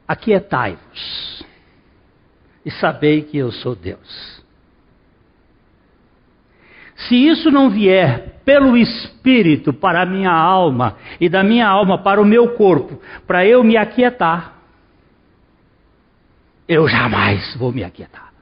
Aquietai-vos 0.06 1.44
e 2.64 2.70
sabei 2.70 3.22
que 3.22 3.38
eu 3.38 3.52
sou 3.52 3.74
Deus. 3.74 4.39
Se 7.08 7.14
isso 7.14 7.50
não 7.50 7.70
vier 7.70 8.40
pelo 8.44 8.76
Espírito 8.76 9.72
para 9.72 10.02
a 10.02 10.06
minha 10.06 10.32
alma 10.32 10.96
e 11.20 11.28
da 11.28 11.42
minha 11.42 11.66
alma 11.66 11.98
para 12.02 12.20
o 12.20 12.24
meu 12.24 12.54
corpo, 12.54 13.00
para 13.26 13.46
eu 13.46 13.62
me 13.64 13.76
aquietar, 13.76 14.54
eu 16.68 16.86
jamais 16.88 17.54
vou 17.56 17.72
me 17.72 17.82
aquietar. 17.82 18.32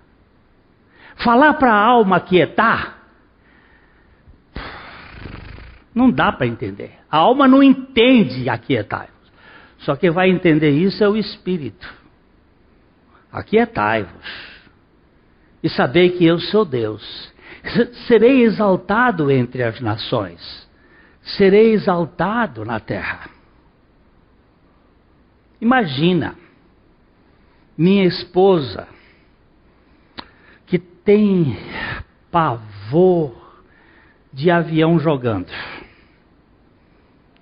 Falar 1.17 1.55
para 1.55 1.73
a 1.73 1.81
alma 1.81 2.17
aquietar, 2.17 2.99
não 5.95 6.11
dá 6.11 6.31
para 6.33 6.47
entender. 6.47 6.95
A 7.11 7.19
alma 7.19 7.49
não 7.49 7.63
entende 7.63 8.49
aquietar. 8.49 9.09
Só 9.79 9.97
que 9.97 10.11
vai 10.11 10.31
entender 10.31 10.71
isso 10.71 11.03
é 11.03 11.09
o 11.09 11.17
Espírito. 11.17 11.89
Aquietai-vos 13.33 14.49
e 15.63 15.69
sabei 15.69 16.11
que 16.11 16.25
eu 16.25 16.39
sou 16.39 16.65
Deus. 16.65 17.33
Serei 18.07 18.43
exaltado 18.43 19.31
entre 19.31 19.63
as 19.63 19.81
nações, 19.81 20.69
serei 21.23 21.73
exaltado 21.73 22.65
na 22.65 22.81
terra. 22.81 23.31
Imagina, 25.61 26.37
minha 27.77 28.05
esposa, 28.05 28.89
que 30.67 30.79
tem 30.79 31.57
pavor 32.31 33.35
de 34.33 34.51
avião 34.51 34.99
jogando, 34.99 35.51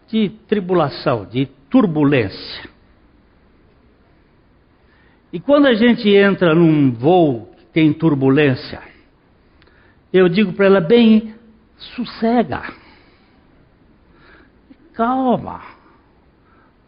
de 0.09 0.29
tribulação, 0.49 1.27
de 1.27 1.47
turbulência. 1.69 2.71
E 5.33 5.39
quando 5.39 5.67
a 5.67 5.75
gente 5.75 6.09
entra 6.09 6.55
num 6.55 6.93
voo 6.93 7.53
que 7.59 7.67
tem 7.67 7.93
turbulência, 7.93 8.96
eu 10.13 10.29
digo 10.29 10.53
para 10.53 10.67
ela: 10.67 10.81
bem, 10.81 11.35
sossega, 11.77 12.63
calma, 14.93 15.63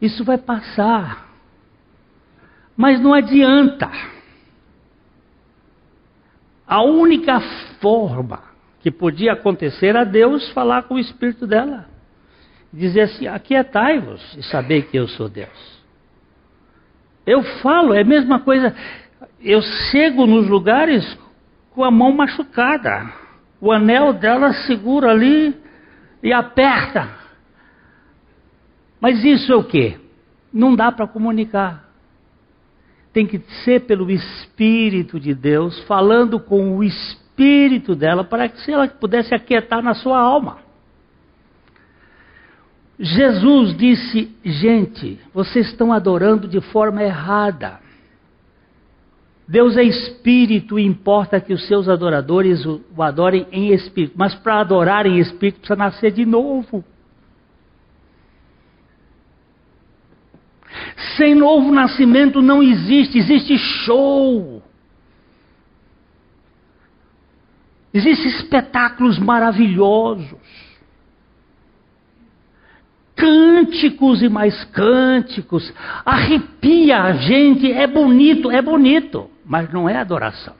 isso 0.00 0.24
vai 0.24 0.38
passar. 0.38 1.28
Mas 2.76 3.00
não 3.00 3.12
adianta. 3.12 3.90
A 6.66 6.83
única 6.83 7.40
forma 7.81 8.42
que 8.81 8.90
podia 8.90 9.33
acontecer 9.33 9.88
era 9.88 10.04
Deus 10.04 10.48
falar 10.50 10.85
com 10.85 10.94
o 10.94 10.98
espírito 10.98 11.46
dela. 11.46 11.87
Dizer 12.72 13.02
assim: 13.02 13.26
aquietai-vos 13.26 14.37
e 14.37 14.42
saber 14.44 14.83
que 14.83 14.96
eu 14.96 15.09
sou 15.09 15.28
Deus. 15.28 15.78
Eu 17.26 17.42
falo, 17.61 17.92
é 17.92 18.02
a 18.02 18.04
mesma 18.04 18.40
coisa. 18.40 18.74
Eu 19.40 19.61
chego 19.90 20.26
nos 20.26 20.48
lugares 20.48 21.04
com 21.79 21.85
a 21.85 21.93
mão 21.93 22.11
machucada. 22.11 23.09
O 23.61 23.71
anel 23.71 24.12
dela 24.12 24.53
segura 24.67 25.12
ali 25.12 25.55
e 26.21 26.33
aperta. 26.33 27.09
Mas 29.01 29.23
isso 29.23 29.53
é 29.53 29.55
o 29.55 29.62
que? 29.62 29.97
Não 30.53 30.75
dá 30.75 30.91
para 30.91 31.07
comunicar. 31.07 31.88
Tem 33.12 33.25
que 33.25 33.38
ser 33.62 33.87
pelo 33.87 34.11
Espírito 34.11 35.21
de 35.21 35.33
Deus, 35.33 35.79
falando 35.85 36.41
com 36.41 36.77
o 36.77 36.83
Espírito 36.83 37.95
dela, 37.95 38.25
para 38.25 38.49
que 38.49 38.73
ela 38.73 38.88
pudesse 38.88 39.33
aquietar 39.33 39.81
na 39.81 39.95
sua 39.95 40.19
alma. 40.19 40.59
Jesus 42.99 43.77
disse: 43.77 44.37
gente, 44.45 45.21
vocês 45.33 45.69
estão 45.69 45.93
adorando 45.93 46.49
de 46.49 46.61
forma 46.61 47.05
errada. 47.05 47.79
Deus 49.48 49.78
é 49.78 49.82
espírito 49.82 50.78
e 50.78 50.84
importa 50.84 51.40
que 51.40 51.54
os 51.54 51.66
seus 51.66 51.88
adoradores 51.88 52.66
o, 52.66 52.82
adorem 52.98 53.46
em 53.50 53.72
espírito. 53.72 54.12
Mas 54.14 54.34
para 54.34 54.61
adorar 54.61 55.06
em 55.06 55.18
espírito 55.18 55.61
precisa 55.61 55.74
nascer 55.74 56.12
de 56.12 56.26
novo. 56.26 56.84
Sem 61.16 61.34
novo 61.34 61.72
nascimento 61.72 62.42
não 62.42 62.62
existe, 62.62 63.16
existe 63.16 63.56
show. 63.56 64.62
Existem 67.94 68.28
espetáculos 68.28 69.18
maravilhosos 69.18 70.37
cânticos 73.16 74.22
e 74.22 74.28
mais 74.28 74.62
cânticos, 74.66 75.74
arrepia 76.06 77.02
a 77.02 77.12
gente, 77.14 77.70
é 77.72 77.84
bonito, 77.84 78.48
é 78.48 78.62
bonito, 78.62 79.28
mas 79.48 79.72
não 79.72 79.88
é 79.88 79.96
adoração. 79.96 80.54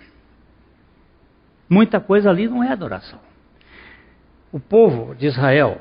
Muita 1.69 2.01
coisa 2.01 2.31
ali 2.31 2.49
não 2.49 2.65
é 2.65 2.73
adoração. 2.73 3.21
O 4.51 4.59
povo 4.59 5.15
de 5.15 5.27
Israel 5.27 5.79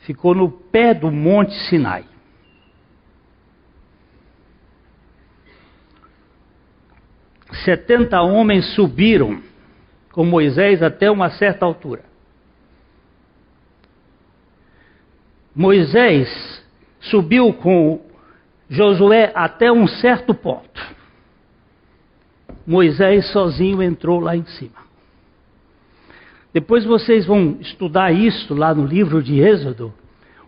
ficou 0.00 0.34
no 0.34 0.50
pé 0.50 0.92
do 0.92 1.10
Monte 1.10 1.54
Sinai. 1.70 2.04
Setenta 7.64 8.20
homens 8.20 8.74
subiram 8.74 9.42
com 10.12 10.26
Moisés 10.26 10.82
até 10.82 11.10
uma 11.10 11.30
certa 11.30 11.64
altura. 11.64 12.04
Moisés 15.54 16.28
subiu 17.00 17.54
com 17.54 18.04
Josué 18.68 19.32
até 19.34 19.72
um 19.72 19.86
certo 19.86 20.34
ponto. 20.34 20.73
Moisés 22.66 23.30
sozinho 23.30 23.82
entrou 23.82 24.20
lá 24.20 24.36
em 24.36 24.44
cima. 24.44 24.84
Depois 26.52 26.84
vocês 26.84 27.26
vão 27.26 27.58
estudar 27.60 28.12
isso 28.12 28.54
lá 28.54 28.74
no 28.74 28.86
livro 28.86 29.22
de 29.22 29.40
Êxodo. 29.40 29.92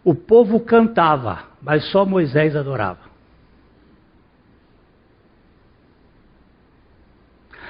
O 0.04 0.14
povo 0.14 0.60
cantava, 0.60 1.40
mas 1.60 1.84
só 1.90 2.06
Moisés 2.06 2.54
adorava. 2.54 3.06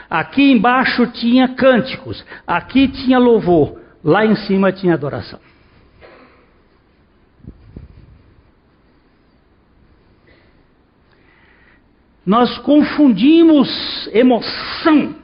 Aqui 0.08 0.52
embaixo 0.52 1.06
tinha 1.08 1.48
cânticos, 1.48 2.24
aqui 2.46 2.86
tinha 2.86 3.18
louvor, 3.18 3.80
lá 4.04 4.24
em 4.24 4.36
cima 4.36 4.70
tinha 4.70 4.94
adoração. 4.94 5.40
Nós 12.26 12.58
confundimos 12.58 13.68
emoção 14.12 15.14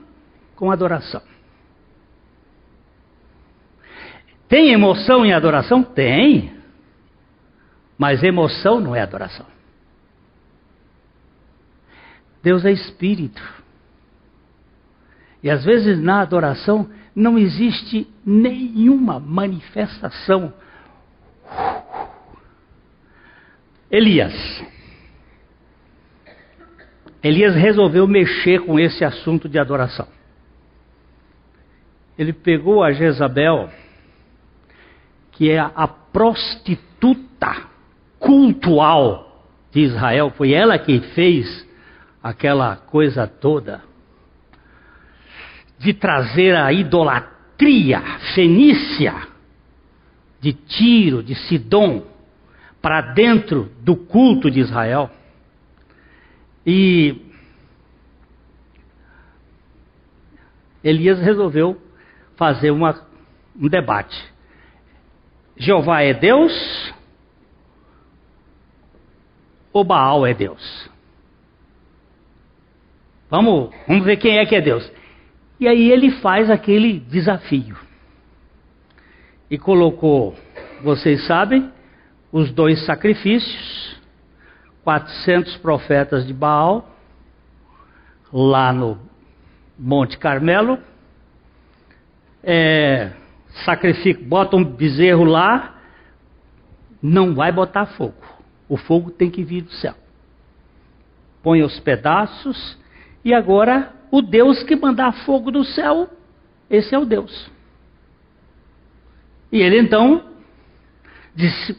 com 0.54 0.70
adoração. 0.70 1.20
Tem 4.48 4.70
emoção 4.70 5.26
em 5.26 5.32
adoração? 5.32 5.82
Tem. 5.82 6.52
Mas 7.98 8.22
emoção 8.22 8.78
não 8.78 8.94
é 8.94 9.00
adoração. 9.00 9.46
Deus 12.40 12.64
é 12.64 12.70
espírito. 12.70 13.42
E 15.42 15.50
às 15.50 15.64
vezes 15.64 16.00
na 16.00 16.20
adoração 16.20 16.88
não 17.16 17.36
existe 17.36 18.06
nenhuma 18.24 19.18
manifestação. 19.18 20.52
Elias. 23.90 24.32
Elias 27.22 27.54
resolveu 27.54 28.06
mexer 28.06 28.60
com 28.60 28.78
esse 28.78 29.04
assunto 29.04 29.48
de 29.48 29.58
adoração. 29.58 30.08
Ele 32.18 32.32
pegou 32.32 32.82
a 32.82 32.92
Jezabel, 32.92 33.70
que 35.32 35.50
é 35.50 35.58
a 35.58 35.86
prostituta 35.86 37.68
cultual 38.18 39.46
de 39.72 39.80
Israel, 39.80 40.30
foi 40.36 40.52
ela 40.52 40.78
que 40.78 41.00
fez 41.14 41.66
aquela 42.22 42.76
coisa 42.76 43.26
toda 43.26 43.82
de 45.78 45.92
trazer 45.92 46.54
a 46.54 46.72
idolatria 46.72 48.00
fenícia 48.34 49.14
de 50.40 50.52
Tiro, 50.52 51.22
de 51.22 51.34
Sidom, 51.34 52.04
para 52.80 53.00
dentro 53.12 53.70
do 53.80 53.96
culto 53.96 54.50
de 54.50 54.60
Israel. 54.60 55.10
E 56.66 57.20
Elias 60.82 61.20
resolveu 61.20 61.80
fazer 62.36 62.70
uma, 62.70 63.06
um 63.56 63.68
debate. 63.68 64.32
Jeová 65.56 66.02
é 66.02 66.14
Deus 66.14 66.52
ou 69.72 69.84
Baal 69.84 70.26
é 70.26 70.34
Deus? 70.34 70.90
Vamos, 73.30 73.74
vamos 73.88 74.04
ver 74.04 74.16
quem 74.18 74.38
é 74.38 74.46
que 74.46 74.54
é 74.54 74.60
Deus. 74.60 74.90
E 75.58 75.66
aí 75.66 75.90
ele 75.90 76.10
faz 76.20 76.50
aquele 76.50 76.98
desafio. 76.98 77.76
E 79.50 79.56
colocou, 79.56 80.36
vocês 80.82 81.26
sabem, 81.26 81.72
os 82.30 82.52
dois 82.52 82.84
sacrifícios 82.84 83.91
400 84.84 85.56
profetas 85.58 86.26
de 86.26 86.32
Baal, 86.32 86.90
lá 88.32 88.72
no 88.72 88.98
Monte 89.78 90.18
Carmelo, 90.18 90.78
é, 92.42 93.12
sacrifica, 93.64 94.22
bota 94.24 94.56
um 94.56 94.64
bezerro 94.64 95.24
lá, 95.24 95.76
não 97.00 97.34
vai 97.34 97.52
botar 97.52 97.86
fogo. 97.86 98.14
O 98.68 98.76
fogo 98.76 99.10
tem 99.10 99.30
que 99.30 99.44
vir 99.44 99.62
do 99.62 99.72
céu. 99.72 99.94
Põe 101.42 101.62
os 101.62 101.78
pedaços 101.80 102.78
e 103.24 103.34
agora 103.34 103.92
o 104.10 104.22
Deus 104.22 104.62
que 104.62 104.76
mandar 104.76 105.12
fogo 105.24 105.50
do 105.50 105.64
céu, 105.64 106.08
esse 106.70 106.94
é 106.94 106.98
o 106.98 107.04
Deus. 107.04 107.50
E 109.50 109.60
ele 109.60 109.78
então 109.78 110.24
disse 111.34 111.78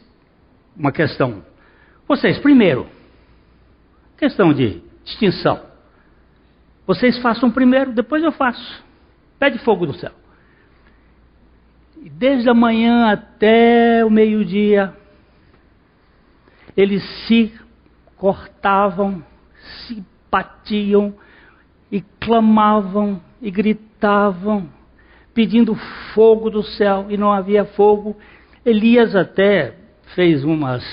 uma 0.76 0.92
questão. 0.92 1.44
Vocês, 2.06 2.38
primeiro, 2.38 2.86
questão 4.16 4.52
de 4.52 4.82
distinção. 5.04 5.60
Vocês 6.86 7.18
façam 7.18 7.50
primeiro, 7.50 7.92
depois 7.92 8.22
eu 8.22 8.32
faço. 8.32 8.84
Pede 9.38 9.58
fogo 9.58 9.86
do 9.86 9.94
céu. 9.94 10.12
E 12.02 12.10
desde 12.10 12.48
a 12.48 12.54
manhã 12.54 13.10
até 13.10 14.04
o 14.04 14.10
meio-dia, 14.10 14.94
eles 16.76 17.02
se 17.26 17.52
cortavam, 18.16 19.24
se 19.86 20.04
batiam 20.30 21.14
e 21.90 22.00
clamavam 22.20 23.20
e 23.40 23.50
gritavam, 23.50 24.68
pedindo 25.32 25.74
fogo 26.14 26.50
do 26.50 26.62
céu, 26.62 27.06
e 27.08 27.16
não 27.16 27.32
havia 27.32 27.64
fogo. 27.64 28.16
Elias 28.64 29.14
até 29.14 29.76
fez 30.14 30.44
umas 30.44 30.84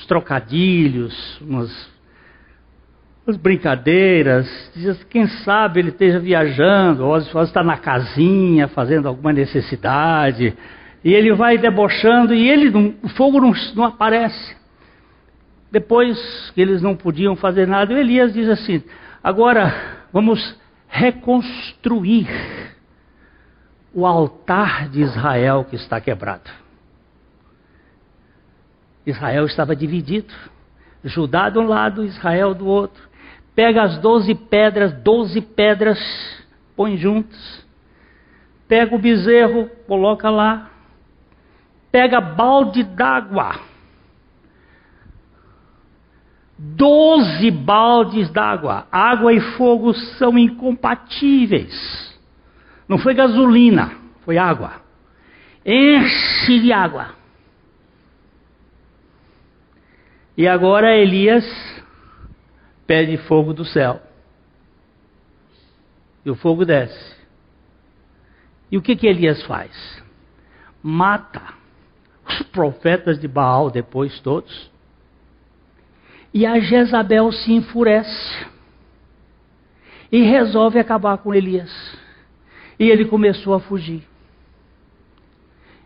uns 0.00 0.06
trocadilhos, 0.06 1.40
umas, 1.40 1.90
umas 3.30 3.36
brincadeiras, 3.36 4.48
dizia, 4.74 4.96
quem 5.08 5.26
sabe 5.44 5.80
ele 5.80 5.90
esteja 5.90 6.18
viajando, 6.18 7.06
ou 7.06 7.16
está 7.16 7.62
na 7.62 7.78
casinha 7.78 8.66
fazendo 8.68 9.06
alguma 9.06 9.32
necessidade, 9.32 10.56
e 11.04 11.14
ele 11.14 11.32
vai 11.32 11.56
debochando 11.56 12.34
e 12.34 12.48
ele 12.48 12.96
o 13.02 13.08
fogo 13.10 13.40
não, 13.40 13.52
não 13.74 13.84
aparece. 13.84 14.56
Depois 15.70 16.18
que 16.54 16.60
eles 16.60 16.82
não 16.82 16.96
podiam 16.96 17.36
fazer 17.36 17.66
nada, 17.66 17.92
Elias 17.92 18.34
diz 18.34 18.48
assim: 18.48 18.82
agora 19.22 19.72
vamos 20.12 20.58
reconstruir 20.88 22.28
o 23.94 24.04
altar 24.04 24.88
de 24.88 25.00
Israel 25.00 25.64
que 25.64 25.76
está 25.76 26.00
quebrado. 26.00 26.50
Israel 29.06 29.46
estava 29.46 29.74
dividido. 29.74 30.34
Judá 31.02 31.48
de 31.48 31.58
um 31.58 31.66
lado, 31.66 32.04
Israel 32.04 32.52
do 32.52 32.66
outro. 32.66 33.09
Pega 33.60 33.82
as 33.82 33.98
doze 33.98 34.34
pedras, 34.34 34.90
doze 35.02 35.38
pedras, 35.42 35.98
põe 36.74 36.96
juntas. 36.96 37.62
Pega 38.66 38.96
o 38.96 38.98
bezerro, 38.98 39.68
coloca 39.86 40.30
lá. 40.30 40.70
Pega 41.92 42.22
balde 42.22 42.82
d'água. 42.82 43.60
Doze 46.58 47.50
baldes 47.50 48.30
d'água. 48.30 48.86
Água 48.90 49.30
e 49.34 49.40
fogo 49.58 49.92
são 49.92 50.38
incompatíveis. 50.38 52.18
Não 52.88 52.96
foi 52.96 53.12
gasolina, 53.12 53.92
foi 54.24 54.38
água. 54.38 54.80
Enche 55.66 56.60
de 56.60 56.72
água 56.72 57.20
E 60.40 60.48
agora 60.48 60.96
Elias 60.96 61.44
pede 62.90 63.16
fogo 63.18 63.54
do 63.54 63.64
céu. 63.64 64.00
E 66.26 66.30
o 66.30 66.34
fogo 66.34 66.64
desce. 66.64 67.14
E 68.68 68.76
o 68.76 68.82
que 68.82 68.96
que 68.96 69.06
Elias 69.06 69.40
faz? 69.44 70.02
Mata 70.82 71.54
os 72.26 72.42
profetas 72.48 73.20
de 73.20 73.28
Baal 73.28 73.70
depois 73.70 74.18
todos. 74.18 74.68
E 76.34 76.44
a 76.44 76.58
Jezabel 76.58 77.30
se 77.30 77.52
enfurece 77.52 78.46
e 80.10 80.22
resolve 80.22 80.80
acabar 80.80 81.18
com 81.18 81.32
Elias. 81.32 81.70
E 82.76 82.90
ele 82.90 83.04
começou 83.04 83.54
a 83.54 83.60
fugir. 83.60 84.02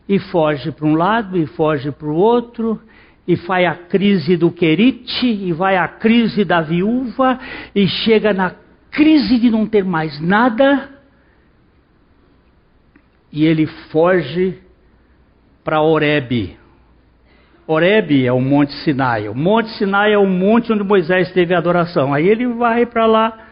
E 0.09 0.19
foge 0.19 0.73
para 0.73 0.87
um 0.87 0.95
lado 0.95 1.37
e 1.37 1.47
foge 1.49 1.93
para 1.93 2.09
o 2.09 2.17
outro, 2.17 2.81
e 3.27 3.35
vai 3.37 3.65
a 3.65 3.75
crise 3.75 4.37
do 4.37 4.51
querite, 4.51 5.27
e 5.27 5.53
vai 5.53 5.77
a 5.77 5.89
crise 5.89 6.45
da 6.45 6.61
viúva, 6.61 7.39
e 7.75 7.87
chega 7.87 8.33
na 8.33 8.55
crise 8.91 9.39
de 9.39 9.51
não 9.51 9.67
ter 9.67 9.85
mais 9.85 10.21
nada, 10.21 10.91
e 13.33 13.45
ele 13.45 13.67
foge 13.91 14.59
para 15.65 15.83
Oreb. 15.83 16.57
Oreb 17.67 18.27
é 18.27 18.33
o 18.33 18.41
Monte 18.41 18.73
Sinai. 18.85 19.29
O 19.29 19.35
Monte 19.35 19.71
Sinai 19.71 20.13
é 20.13 20.19
o 20.19 20.27
monte 20.27 20.73
onde 20.73 20.85
Moisés 20.85 21.33
teve 21.33 21.55
adoração. 21.55 22.13
Aí 22.13 22.29
ele 22.29 22.47
vai 22.47 22.85
para 22.85 23.07
lá, 23.07 23.47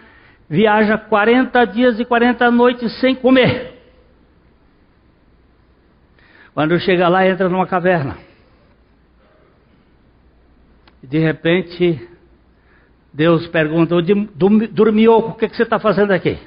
viaja 0.48 0.98
40 0.98 1.64
dias 1.64 1.98
e 1.98 2.04
40 2.04 2.50
noites 2.50 3.00
sem 3.00 3.14
comer. 3.14 3.72
Quando 6.52 6.78
chega 6.78 7.08
lá, 7.08 7.26
entra 7.26 7.48
numa 7.48 7.66
caverna. 7.66 8.18
De 11.02 11.18
repente, 11.18 12.08
Deus 13.12 13.46
pergunta: 13.48 13.96
Dormioco, 14.70 15.30
o 15.30 15.34
que, 15.34 15.48
que 15.48 15.56
você 15.56 15.64
está 15.64 15.78
fazendo 15.78 16.12
aqui? 16.12 16.38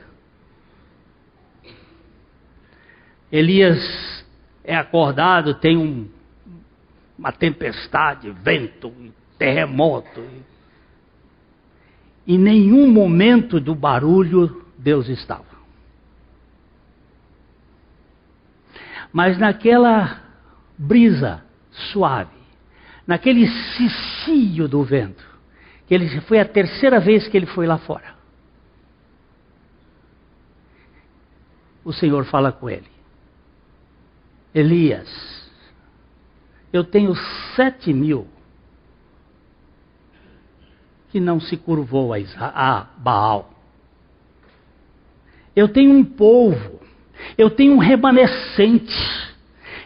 Elias 3.32 4.26
é 4.64 4.76
acordado, 4.76 5.56
tem 5.56 5.78
um, 5.78 6.08
uma 7.18 7.32
tempestade, 7.32 8.30
vento, 8.32 8.94
terremoto. 9.38 10.24
Em 12.28 12.38
nenhum 12.38 12.90
momento 12.90 13.60
do 13.60 13.76
barulho 13.76 14.66
Deus 14.78 15.10
estava. 15.10 15.56
Mas 19.12 19.38
naquela 19.38 20.22
brisa 20.78 21.44
suave, 21.72 22.35
naquele 23.06 23.48
cicio 23.48 24.68
do 24.68 24.84
vento, 24.84 25.24
que 25.88 25.94
ele 25.94 26.22
foi 26.22 26.40
a 26.40 26.46
terceira 26.46 27.00
vez 27.00 27.28
que 27.28 27.38
ele 27.38 27.46
foi 27.46 27.68
lá 27.68 27.78
fora. 27.78 28.16
O 31.84 31.94
Senhor 31.94 32.26
fala 32.26 32.52
com 32.52 32.70
ele: 32.70 32.90
Elias, 34.54 35.52
eu 36.74 36.84
tenho 36.84 37.16
sete 37.56 37.94
mil 37.94 38.28
que 41.10 41.20
não 41.20 41.40
se 41.40 41.56
curvou 41.56 42.14
a, 42.14 42.18
a 42.38 42.84
Baal. 42.98 43.54
Eu 45.56 45.70
tenho 45.70 45.92
um 45.92 46.04
povo, 46.04 46.82
eu 47.38 47.50
tenho 47.50 47.74
um 47.74 47.78
remanescente, 47.78 48.94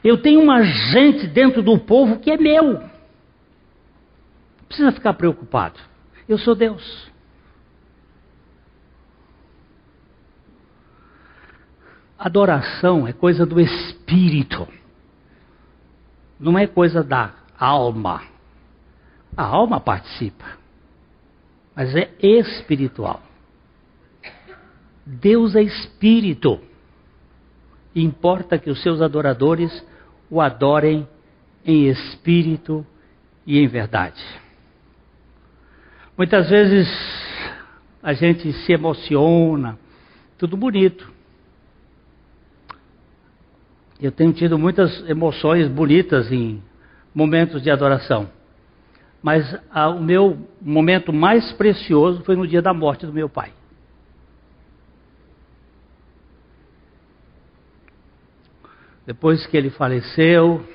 eu 0.03 0.17
tenho 0.17 0.41
uma 0.41 0.63
gente 0.63 1.27
dentro 1.27 1.62
do 1.62 1.77
povo 1.77 2.17
que 2.17 2.32
é 2.32 2.38
meu 2.38 2.88
precisa 4.69 4.91
ficar 4.91 5.15
preocupado. 5.15 5.79
Eu 6.27 6.38
sou 6.38 6.55
Deus. 6.55 7.10
Adoração 12.17 13.08
é 13.08 13.13
coisa 13.13 13.45
do 13.45 13.60
espírito, 13.60 14.67
não 16.39 16.58
é 16.58 16.67
coisa 16.67 17.03
da 17.03 17.34
alma. 17.58 18.21
A 19.36 19.43
alma 19.43 19.79
participa, 19.79 20.45
mas 21.75 21.95
é 21.95 22.12
espiritual. 22.21 23.21
Deus 25.05 25.55
é 25.55 25.62
espírito. 25.62 26.60
Importa 27.95 28.60
que 28.60 28.69
os 28.69 28.82
seus 28.84 29.01
adoradores 29.01 29.71
o 30.29 30.41
adorem 30.41 31.08
em 31.65 31.88
espírito 31.88 32.86
e 33.47 33.60
em 33.60 33.67
verdade. 33.67 34.21
Muitas 36.19 36.49
vezes 36.49 36.86
a 38.03 38.12
gente 38.12 38.51
se 38.51 38.73
emociona, 38.73 39.79
tudo 40.38 40.58
bonito. 40.58 41.10
Eu 44.01 44.12
tenho 44.12 44.34
tido 44.34 44.60
muitas 44.60 45.10
emoções 45.10 45.69
bonitas 45.69 46.29
em 46.29 46.62
momentos 47.15 47.63
de 47.63 47.71
adoração. 47.71 48.29
Mas 49.23 49.58
a, 49.71 49.88
o 49.88 50.03
meu 50.03 50.45
momento 50.62 51.13
mais 51.13 51.53
precioso 51.53 52.21
foi 52.25 52.36
no 52.36 52.45
dia 52.45 52.62
da 52.62 52.73
morte 52.73 53.05
do 53.05 53.13
meu 53.13 53.29
pai. 53.29 53.53
Depois 59.05 59.47
que 59.47 59.55
ele 59.55 59.69
faleceu, 59.69 60.67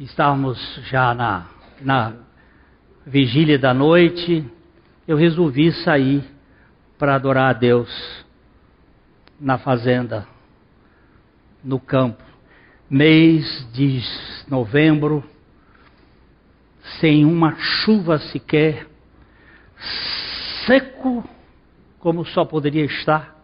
estávamos 0.00 0.58
já 0.90 1.14
na, 1.14 1.46
na 1.80 2.25
vigília 3.06 3.56
da 3.56 3.72
noite, 3.72 4.44
eu 5.06 5.16
resolvi 5.16 5.70
sair 5.84 6.24
para 6.98 7.14
adorar 7.14 7.50
a 7.50 7.52
Deus 7.52 8.26
na 9.38 9.58
fazenda 9.58 10.26
no 11.62 11.78
campo, 11.78 12.24
mês 12.90 13.44
de 13.72 14.00
novembro, 14.48 15.22
sem 17.00 17.24
uma 17.24 17.54
chuva 17.56 18.18
sequer, 18.18 18.88
seco 20.66 21.28
como 22.00 22.24
só 22.24 22.44
poderia 22.44 22.84
estar. 22.84 23.36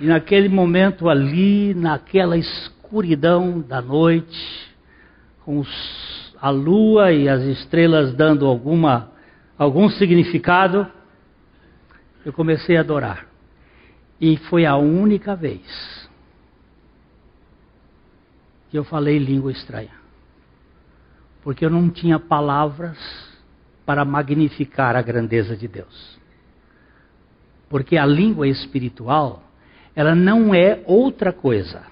E 0.00 0.06
naquele 0.06 0.48
momento 0.48 1.08
ali, 1.08 1.74
naquela 1.74 2.36
escuridão 2.36 3.60
da 3.60 3.82
noite, 3.82 4.69
com 5.50 5.64
a 6.40 6.48
lua 6.48 7.12
e 7.12 7.28
as 7.28 7.42
estrelas 7.42 8.14
dando 8.14 8.46
alguma, 8.46 9.10
algum 9.58 9.90
significado, 9.90 10.86
eu 12.24 12.32
comecei 12.32 12.76
a 12.76 12.80
adorar. 12.80 13.26
E 14.20 14.36
foi 14.36 14.64
a 14.64 14.76
única 14.76 15.34
vez 15.34 16.08
que 18.70 18.78
eu 18.78 18.84
falei 18.84 19.18
língua 19.18 19.50
estranha. 19.50 19.98
Porque 21.42 21.64
eu 21.64 21.70
não 21.70 21.90
tinha 21.90 22.20
palavras 22.20 22.96
para 23.84 24.04
magnificar 24.04 24.94
a 24.94 25.02
grandeza 25.02 25.56
de 25.56 25.66
Deus. 25.66 26.20
Porque 27.68 27.96
a 27.96 28.06
língua 28.06 28.46
espiritual, 28.46 29.42
ela 29.96 30.14
não 30.14 30.54
é 30.54 30.80
outra 30.86 31.32
coisa 31.32 31.82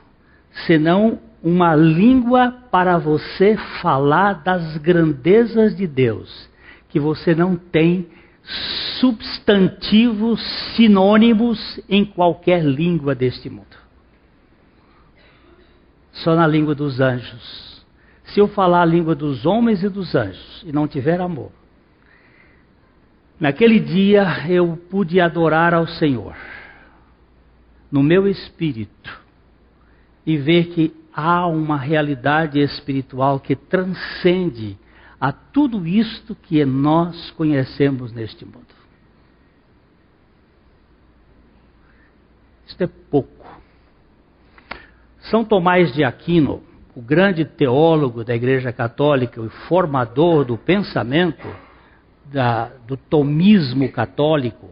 senão 0.66 1.27
uma 1.42 1.74
língua 1.74 2.51
para 2.70 2.98
você 2.98 3.57
falar 3.81 4.42
das 4.42 4.77
grandezas 4.79 5.77
de 5.77 5.87
Deus, 5.87 6.48
que 6.88 6.98
você 6.98 7.35
não 7.35 7.57
tem 7.57 8.09
substantivos 9.01 10.40
sinônimos 10.74 11.81
em 11.88 12.05
qualquer 12.05 12.64
língua 12.64 13.14
deste 13.14 13.48
mundo. 13.48 13.77
Só 16.12 16.35
na 16.35 16.46
língua 16.46 16.74
dos 16.74 16.98
anjos. 17.01 17.85
Se 18.24 18.40
eu 18.40 18.48
falar 18.48 18.83
a 18.83 18.87
língua 18.87 19.14
dos 19.14 19.46
homens 19.46 19.83
e 19.83 19.88
dos 19.88 20.14
anjos 20.14 20.62
e 20.66 20.72
não 20.72 20.88
tiver 20.88 21.20
amor, 21.20 21.53
naquele 23.38 23.79
dia 23.79 24.46
eu 24.48 24.77
pude 24.90 25.20
adorar 25.20 25.72
ao 25.72 25.87
Senhor 25.87 26.35
no 27.90 28.03
meu 28.03 28.27
espírito 28.27 29.18
e 30.27 30.37
ver 30.37 30.66
que 30.68 30.94
há 31.20 31.48
uma 31.48 31.76
realidade 31.76 32.61
espiritual 32.61 33.40
que 33.40 33.57
transcende 33.57 34.78
a 35.20 35.33
tudo 35.33 35.85
isto 35.85 36.33
que 36.33 36.64
nós 36.64 37.33
conhecemos 37.33 38.12
neste 38.12 38.44
mundo. 38.44 38.68
Isto 42.68 42.85
é 42.85 42.87
pouco. 43.11 43.44
São 45.22 45.44
Tomás 45.44 45.92
de 45.92 46.04
Aquino, 46.04 46.62
o 46.94 47.02
grande 47.02 47.44
teólogo 47.44 48.22
da 48.22 48.37
Igreja 48.37 48.72
Católica, 48.72 49.42
o 49.42 49.50
formador 49.50 50.44
do 50.44 50.57
pensamento 50.57 51.48
da, 52.26 52.66
do 52.87 52.96
tomismo 52.96 53.90
católico, 53.90 54.70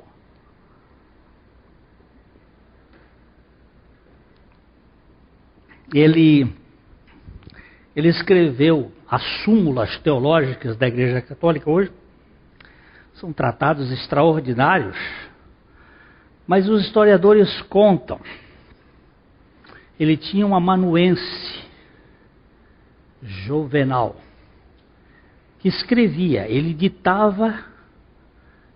ele, 5.93 6.53
ele 7.95 8.09
escreveu 8.09 8.93
as 9.09 9.23
súmulas 9.45 9.99
teológicas 10.01 10.77
da 10.77 10.89
Igreja 10.89 11.21
Católica 11.21 11.71
hoje. 11.71 11.93
São 13.15 13.33
tratados 13.33 13.91
extraordinários. 13.93 14.97
Mas 16.47 16.69
os 16.69 16.85
historiadores 16.85 17.63
contam. 17.63 18.21
Ele 19.99 20.17
tinha 20.17 20.47
um 20.47 20.55
amanuense, 20.55 21.65
Jovenal, 23.23 24.17
que 25.59 25.69
escrevia, 25.69 26.47
ele 26.49 26.75
ditava. 26.75 27.65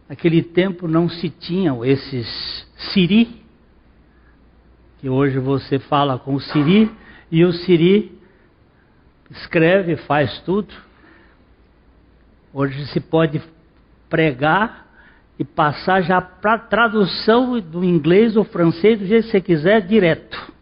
Naquele 0.09 0.43
tempo 0.43 0.89
não 0.89 1.09
se 1.09 1.29
tinham 1.29 1.85
esses 1.85 2.67
siri, 2.93 3.40
que 5.01 5.09
hoje 5.09 5.39
você 5.39 5.79
fala 5.79 6.19
com 6.19 6.35
o 6.35 6.41
siri, 6.41 6.91
e 7.33 7.45
o 7.45 7.53
Siri 7.53 8.19
escreve, 9.31 9.97
faz 9.97 10.41
tudo. 10.41 10.75
Hoje 12.53 12.85
se 12.89 13.01
pode 13.01 13.41
pregar 14.09 14.87
e 15.39 15.45
passar 15.45 16.03
já 16.03 16.21
para 16.21 16.59
tradução 16.59 17.59
do 17.61 17.83
inglês 17.85 18.37
ou 18.37 18.45
francês, 18.45 18.99
do 18.99 19.07
jeito 19.07 19.25
que 19.27 19.31
você 19.31 19.41
quiser, 19.41 19.81
direto. 19.87 20.53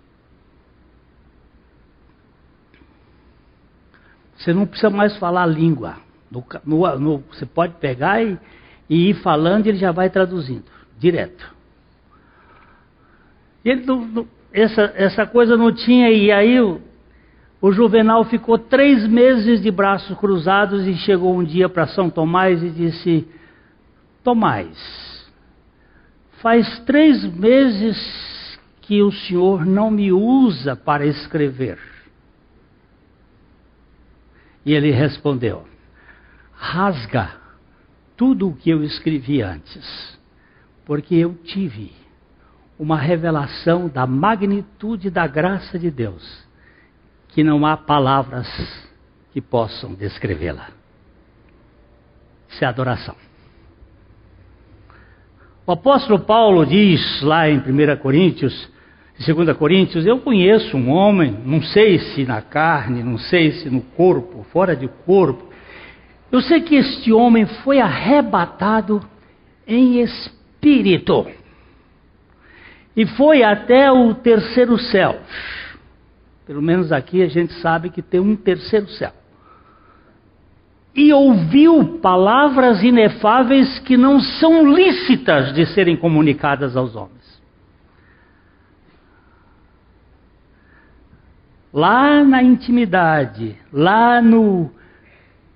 Você 4.37 4.53
não 4.53 4.66
precisa 4.66 4.90
mais 4.90 5.16
falar 5.16 5.42
a 5.42 5.46
língua. 5.46 5.96
No, 6.31 6.44
no, 6.64 6.98
no, 6.98 7.18
você 7.33 7.46
pode 7.46 7.74
pegar 7.77 8.22
e, 8.22 8.38
e, 8.88 9.11
ir 9.11 9.14
falando 9.14 9.66
e 9.66 9.70
ele 9.70 9.79
já 9.79 9.90
vai 9.90 10.11
traduzindo, 10.11 10.66
direto. 10.98 11.58
Ele 13.68 13.85
não, 13.85 14.26
essa, 14.52 14.92
essa 14.96 15.26
coisa 15.26 15.57
não 15.57 15.72
tinha, 15.72 16.11
e 16.11 16.33
aí 16.33 16.59
o, 16.59 16.81
o 17.61 17.70
Juvenal 17.70 18.24
ficou 18.24 18.59
três 18.59 19.07
meses 19.07 19.61
de 19.61 19.70
braços 19.70 20.16
cruzados 20.18 20.87
e 20.87 20.94
chegou 20.94 21.37
um 21.37 21.44
dia 21.44 21.68
para 21.68 21.87
São 21.87 22.09
Tomás 22.09 22.62
e 22.62 22.70
disse: 22.70 23.28
Tomás, 24.24 25.31
faz 26.40 26.78
três 26.81 27.24
meses 27.24 28.59
que 28.81 29.02
o 29.02 29.12
senhor 29.12 29.66
não 29.66 29.90
me 29.90 30.11
usa 30.12 30.74
para 30.74 31.04
escrever. 31.04 31.78
E 34.64 34.72
ele 34.72 34.90
respondeu: 34.90 35.68
rasga 36.54 37.37
tudo 38.16 38.48
o 38.48 38.57
que 38.57 38.70
eu 38.70 38.83
escrevi 38.83 39.42
antes, 39.42 40.18
porque 40.87 41.14
eu 41.14 41.35
tive 41.44 41.92
uma 42.79 42.97
revelação 42.97 43.88
da 43.88 44.07
magnitude 44.07 45.11
da 45.11 45.27
graça 45.27 45.79
de 45.79 45.91
Deus, 45.91 46.47
que 47.29 47.43
não 47.43 47.67
há 47.67 47.77
palavras 47.77 48.47
que 49.33 49.41
possam 49.41 49.95
descrevê-la. 49.95 50.69
Isso 52.49 52.64
é 52.64 52.69
adoração. 52.69 53.14
O 55.67 55.73
apóstolo 55.73 56.21
Paulo 56.21 56.64
diz 56.64 57.21
lá 57.21 57.49
em 57.49 57.59
1 57.59 57.97
Coríntios, 57.99 58.71
em 59.21 59.35
2 59.35 59.57
Coríntios, 59.57 60.07
eu 60.07 60.21
conheço 60.21 60.77
um 60.77 60.91
homem, 60.91 61.37
não 61.45 61.61
sei 61.61 61.99
se 61.99 62.25
na 62.25 62.41
carne, 62.41 63.03
não 63.03 63.19
sei 63.19 63.53
se 63.53 63.69
no 63.69 63.83
corpo, 63.83 64.47
fora 64.53 64.75
de 64.75 64.88
corpo. 65.05 65.47
Eu 66.31 66.41
sei 66.41 66.61
que 66.61 66.77
este 66.77 67.12
homem 67.12 67.45
foi 67.64 67.81
arrebatado 67.81 69.01
em 69.67 70.01
espírito 70.01 71.27
e 72.98 73.06
foi 73.06 73.44
até 73.44 73.92
o 73.92 74.12
terceiro 74.12 74.76
céu. 74.76 75.20
Pelo 76.44 76.61
menos 76.61 76.90
aqui 76.90 77.22
a 77.22 77.28
gente 77.28 77.52
sabe 77.61 77.90
que 77.90 78.02
tem 78.02 78.18
um 78.18 78.34
terceiro 78.34 78.88
céu. 78.88 79.12
E 80.96 81.12
ouviu 81.12 82.00
palavras 82.02 82.82
inefáveis 82.82 83.78
que 83.78 83.96
não 83.96 84.18
são 84.18 84.74
lícitas 84.74 85.54
de 85.54 85.64
serem 85.66 85.96
comunicadas 85.96 86.76
aos 86.76 86.96
homens. 86.96 87.40
Lá 91.72 92.24
na 92.24 92.42
intimidade, 92.42 93.56
lá 93.72 94.20
no, 94.20 94.72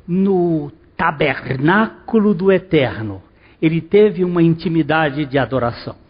no 0.07 0.70
tabernáculo 0.96 2.35
do 2.35 2.52
eterno, 2.52 3.20
ele 3.61 3.81
teve 3.81 4.24
uma 4.24 4.44
intimidade 4.44 5.26
de 5.26 5.38
adoração. 5.38 6.01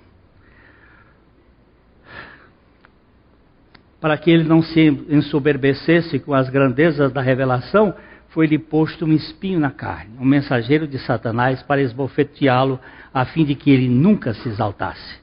Para 4.03 4.19
que 4.19 4.33
ele 4.33 4.43
não 4.43 4.61
se 4.61 4.81
ensoberbecesse 5.09 6.19
com 6.19 6.35
as 6.35 6.51
grandezas 6.51 7.13
da 7.13 7.23
revelação, 7.23 7.95
foi-lhe 8.31 8.59
posto 8.59 9.05
um 9.05 9.13
espinho 9.13 9.61
na 9.61 9.71
carne, 9.71 10.19
um 10.19 10.25
mensageiro 10.25 10.89
de 10.89 10.99
Satanás 10.99 11.63
para 11.63 11.81
esbofeteá-lo, 11.81 12.81
a 13.15 13.25
fim 13.27 13.45
de 13.45 13.55
que 13.55 13.71
ele 13.71 13.89
nunca 13.89 14.35
se 14.35 14.49
exaltasse. 14.49 15.23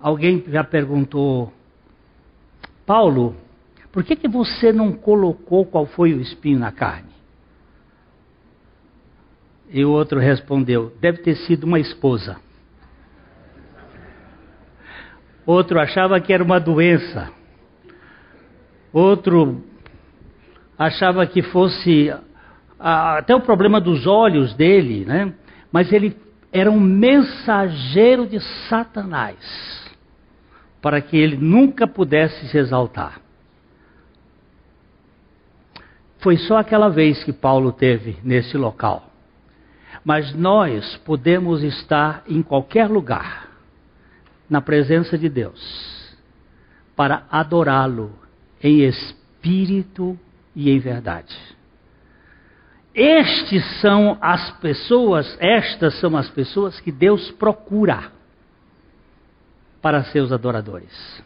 Alguém 0.00 0.42
já 0.48 0.64
perguntou, 0.64 1.52
Paulo, 2.84 3.36
por 3.92 4.02
que, 4.02 4.16
que 4.16 4.26
você 4.26 4.72
não 4.72 4.90
colocou 4.90 5.64
qual 5.64 5.86
foi 5.86 6.14
o 6.14 6.20
espinho 6.20 6.58
na 6.58 6.72
carne? 6.72 7.12
E 9.70 9.84
o 9.84 9.90
outro 9.92 10.18
respondeu, 10.18 10.92
deve 11.00 11.18
ter 11.18 11.36
sido 11.36 11.62
uma 11.62 11.78
esposa. 11.78 12.47
Outro 15.48 15.80
achava 15.80 16.20
que 16.20 16.30
era 16.30 16.44
uma 16.44 16.60
doença. 16.60 17.30
Outro 18.92 19.64
achava 20.78 21.26
que 21.26 21.40
fosse 21.40 22.14
até 22.78 23.34
o 23.34 23.40
problema 23.40 23.80
dos 23.80 24.06
olhos 24.06 24.52
dele, 24.52 25.06
né? 25.06 25.32
Mas 25.72 25.90
ele, 25.90 26.14
era 26.52 26.70
um 26.70 26.78
mensageiro 26.78 28.26
de 28.26 28.38
Satanás, 28.68 29.90
para 30.82 31.00
que 31.00 31.16
ele 31.16 31.38
nunca 31.38 31.86
pudesse 31.86 32.46
se 32.48 32.58
exaltar. 32.58 33.18
Foi 36.18 36.36
só 36.36 36.58
aquela 36.58 36.90
vez 36.90 37.24
que 37.24 37.32
Paulo 37.32 37.72
teve 37.72 38.18
nesse 38.22 38.58
local. 38.58 39.10
Mas 40.04 40.34
nós 40.34 40.98
podemos 41.06 41.62
estar 41.62 42.22
em 42.28 42.42
qualquer 42.42 42.90
lugar, 42.90 43.47
na 44.48 44.60
presença 44.60 45.18
de 45.18 45.28
Deus, 45.28 46.16
para 46.96 47.26
adorá-lo 47.30 48.12
em 48.62 48.80
espírito 48.80 50.18
e 50.54 50.70
em 50.70 50.78
verdade. 50.78 51.36
Estes 52.94 53.64
são 53.80 54.18
as 54.20 54.50
pessoas, 54.58 55.36
estas 55.38 55.94
são 56.00 56.16
as 56.16 56.28
pessoas 56.30 56.80
que 56.80 56.90
Deus 56.90 57.30
procura 57.32 58.10
para 59.80 60.02
seus 60.04 60.32
adoradores. 60.32 61.22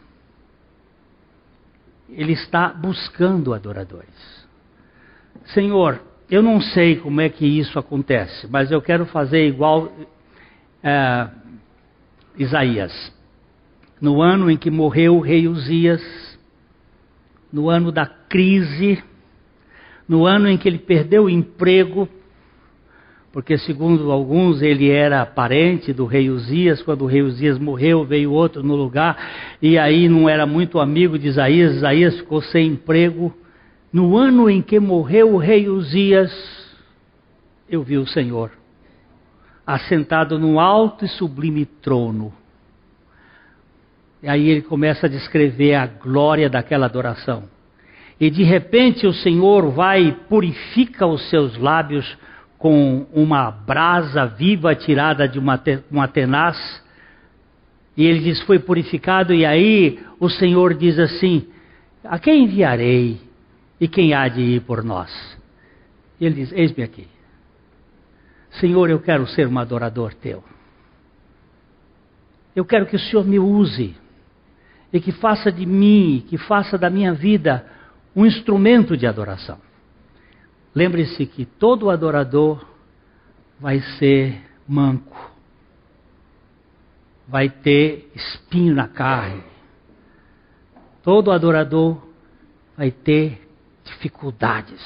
Ele 2.09 2.33
está 2.33 2.69
buscando 2.69 3.53
adoradores. 3.53 4.47
Senhor, 5.45 5.99
eu 6.29 6.43
não 6.43 6.61
sei 6.61 6.97
como 6.97 7.21
é 7.21 7.29
que 7.29 7.45
isso 7.45 7.79
acontece, 7.79 8.47
mas 8.47 8.71
eu 8.71 8.81
quero 8.81 9.05
fazer 9.07 9.47
igual 9.47 9.91
é, 10.83 11.27
Isaías. 12.37 13.13
No 14.01 14.21
ano 14.21 14.49
em 14.49 14.57
que 14.57 14.69
morreu 14.69 15.15
o 15.15 15.21
rei 15.21 15.47
Uzias, 15.47 16.01
no 17.51 17.69
ano 17.69 17.91
da 17.91 18.05
crise, 18.05 19.01
no 20.07 20.25
ano 20.25 20.49
em 20.49 20.57
que 20.57 20.67
ele 20.67 20.79
perdeu 20.79 21.25
o 21.25 21.29
emprego, 21.29 22.09
porque 23.31 23.57
segundo 23.57 24.11
alguns 24.11 24.61
ele 24.61 24.89
era 24.89 25.25
parente 25.25 25.93
do 25.93 26.05
rei 26.05 26.29
Uzias, 26.29 26.81
quando 26.81 27.03
o 27.03 27.07
rei 27.07 27.21
Uzias 27.21 27.57
morreu, 27.57 28.03
veio 28.03 28.31
outro 28.31 28.61
no 28.61 28.75
lugar, 28.75 29.17
e 29.61 29.77
aí 29.77 30.07
não 30.09 30.27
era 30.27 30.45
muito 30.45 30.79
amigo 30.79 31.17
de 31.17 31.27
Isaías, 31.27 31.77
Isaías 31.77 32.17
ficou 32.17 32.41
sem 32.41 32.67
emprego. 32.67 33.33
No 33.91 34.17
ano 34.17 34.49
em 34.49 34.61
que 34.61 34.79
morreu 34.79 35.33
o 35.33 35.37
rei 35.37 35.67
Uzias, 35.69 36.31
eu 37.69 37.81
vi 37.81 37.97
o 37.97 38.05
Senhor, 38.05 38.51
assentado 39.65 40.37
num 40.37 40.59
alto 40.59 41.05
e 41.05 41.09
sublime 41.09 41.65
trono. 41.65 42.33
E 44.21 44.29
aí 44.29 44.49
ele 44.49 44.61
começa 44.61 45.07
a 45.07 45.09
descrever 45.09 45.75
a 45.75 45.85
glória 45.85 46.49
daquela 46.49 46.85
adoração 46.85 47.53
e 48.19 48.29
de 48.29 48.43
repente 48.43 49.05
o 49.05 49.13
Senhor 49.13 49.69
vai 49.71 50.03
e 50.07 50.11
purifica 50.11 51.05
os 51.05 51.29
seus 51.29 51.57
lábios 51.57 52.17
com 52.57 53.05
uma 53.13 53.51
brasa 53.51 54.25
viva 54.25 54.73
tirada 54.73 55.27
de 55.27 55.37
uma, 55.37 55.61
uma 55.91 56.07
tenaz. 56.07 56.81
E 57.97 58.05
ele 58.05 58.19
diz: 58.19 58.41
Foi 58.41 58.59
purificado, 58.59 59.33
e 59.33 59.45
aí 59.45 59.99
o 60.19 60.29
Senhor 60.29 60.73
diz 60.73 60.97
assim: 60.99 61.45
A 62.03 62.17
quem 62.17 62.45
enviarei 62.45 63.19
e 63.79 63.87
quem 63.87 64.13
há 64.13 64.27
de 64.27 64.41
ir 64.41 64.61
por 64.61 64.83
nós? 64.83 65.11
E 66.19 66.25
ele 66.25 66.35
diz: 66.35 66.51
Eis-me 66.53 66.83
aqui. 66.83 67.07
Senhor, 68.59 68.89
eu 68.89 68.99
quero 68.99 69.25
ser 69.27 69.47
um 69.47 69.57
adorador 69.57 70.13
teu. 70.13 70.43
Eu 72.55 72.63
quero 72.63 72.85
que 72.85 72.95
o 72.95 72.99
Senhor 72.99 73.25
me 73.25 73.39
use 73.39 73.95
e 74.91 74.99
que 75.01 75.11
faça 75.11 75.51
de 75.51 75.65
mim, 75.65 76.23
que 76.27 76.37
faça 76.37 76.77
da 76.77 76.89
minha 76.89 77.13
vida 77.13 77.65
um 78.15 78.25
instrumento 78.25 78.95
de 78.95 79.07
adoração. 79.07 79.59
Lembre-se 80.75 81.25
que 81.25 81.45
todo 81.45 81.89
adorador 81.89 82.65
vai 83.59 83.79
ser 83.97 84.39
manco, 84.67 85.31
vai 87.27 87.49
ter 87.49 88.11
espinho 88.15 88.75
na 88.75 88.87
carne. 88.87 89.43
Todo 91.01 91.31
adorador 91.31 91.97
vai 92.77 92.91
ter 92.91 93.47
dificuldades. 93.83 94.81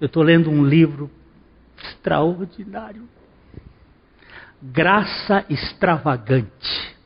Eu 0.00 0.06
estou 0.06 0.22
lendo 0.22 0.50
um 0.50 0.64
livro 0.64 1.10
extraordinário. 1.88 3.08
Graça 4.62 5.44
extravagante. 5.48 6.96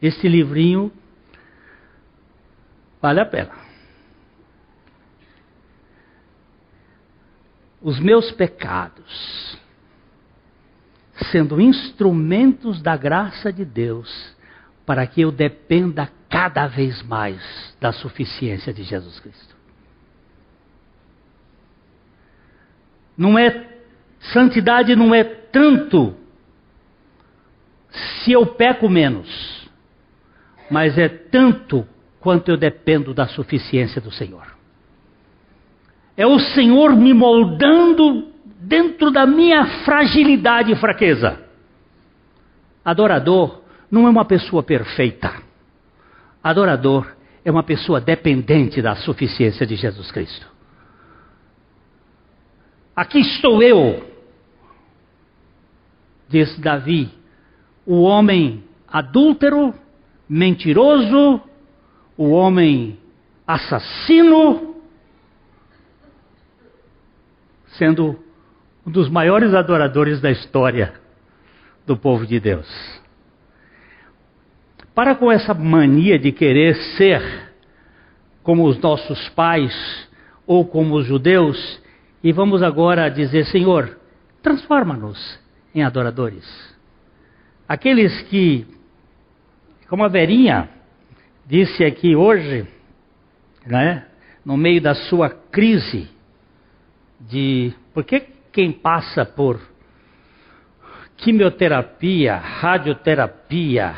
Esse 0.00 0.28
livrinho 0.28 0.92
Vale 3.00 3.20
a 3.20 3.26
pena. 3.26 3.52
Os 7.80 7.98
meus 7.98 8.30
pecados, 8.32 9.58
sendo 11.32 11.58
instrumentos 11.60 12.82
da 12.82 12.94
graça 12.94 13.50
de 13.50 13.64
Deus, 13.64 14.36
para 14.84 15.06
que 15.06 15.22
eu 15.22 15.32
dependa 15.32 16.10
cada 16.28 16.66
vez 16.66 17.02
mais 17.02 17.74
da 17.80 17.90
suficiência 17.90 18.72
de 18.72 18.82
Jesus 18.82 19.18
Cristo. 19.18 19.59
Não 23.20 23.38
é 23.38 23.66
santidade 24.32 24.96
não 24.96 25.14
é 25.14 25.22
tanto 25.22 26.14
se 27.90 28.32
eu 28.32 28.46
peco 28.46 28.88
menos, 28.88 29.68
mas 30.70 30.96
é 30.96 31.06
tanto 31.06 31.86
quanto 32.18 32.50
eu 32.50 32.56
dependo 32.56 33.12
da 33.12 33.28
suficiência 33.28 34.00
do 34.00 34.10
Senhor. 34.10 34.46
É 36.16 36.26
o 36.26 36.38
Senhor 36.38 36.96
me 36.96 37.12
moldando 37.12 38.32
dentro 38.58 39.10
da 39.10 39.26
minha 39.26 39.66
fragilidade 39.84 40.72
e 40.72 40.76
fraqueza. 40.76 41.38
Adorador 42.82 43.60
não 43.90 44.06
é 44.06 44.10
uma 44.10 44.24
pessoa 44.24 44.62
perfeita. 44.62 45.30
Adorador 46.42 47.06
é 47.44 47.50
uma 47.50 47.64
pessoa 47.64 48.00
dependente 48.00 48.80
da 48.80 48.96
suficiência 48.96 49.66
de 49.66 49.76
Jesus 49.76 50.10
Cristo. 50.10 50.59
Aqui 52.94 53.20
estou 53.20 53.62
eu, 53.62 54.04
diz 56.28 56.58
Davi, 56.58 57.10
o 57.86 58.02
homem 58.02 58.64
adúltero, 58.86 59.74
mentiroso, 60.28 61.40
o 62.16 62.30
homem 62.30 62.98
assassino, 63.46 64.76
sendo 67.78 68.18
um 68.86 68.90
dos 68.90 69.08
maiores 69.08 69.54
adoradores 69.54 70.20
da 70.20 70.30
história 70.30 70.92
do 71.86 71.96
povo 71.96 72.26
de 72.26 72.38
Deus. 72.38 72.68
Para 74.94 75.14
com 75.14 75.30
essa 75.30 75.54
mania 75.54 76.18
de 76.18 76.32
querer 76.32 76.76
ser 76.96 77.50
como 78.42 78.66
os 78.66 78.78
nossos 78.78 79.28
pais 79.30 80.08
ou 80.46 80.66
como 80.66 80.96
os 80.96 81.06
judeus, 81.06 81.80
e 82.22 82.32
vamos 82.32 82.62
agora 82.62 83.08
dizer: 83.08 83.44
Senhor, 83.46 83.98
transforma-nos 84.42 85.38
em 85.74 85.82
adoradores. 85.82 86.44
Aqueles 87.68 88.22
que, 88.22 88.66
como 89.88 90.04
a 90.04 90.08
Verinha, 90.08 90.68
disse 91.46 91.84
aqui 91.84 92.14
hoje, 92.14 92.66
né, 93.66 94.06
no 94.44 94.56
meio 94.56 94.80
da 94.80 94.94
sua 94.94 95.30
crise 95.30 96.08
de 97.20 97.72
por 97.92 98.04
que 98.04 98.20
quem 98.52 98.72
passa 98.72 99.24
por 99.24 99.60
quimioterapia, 101.16 102.36
radioterapia, 102.36 103.94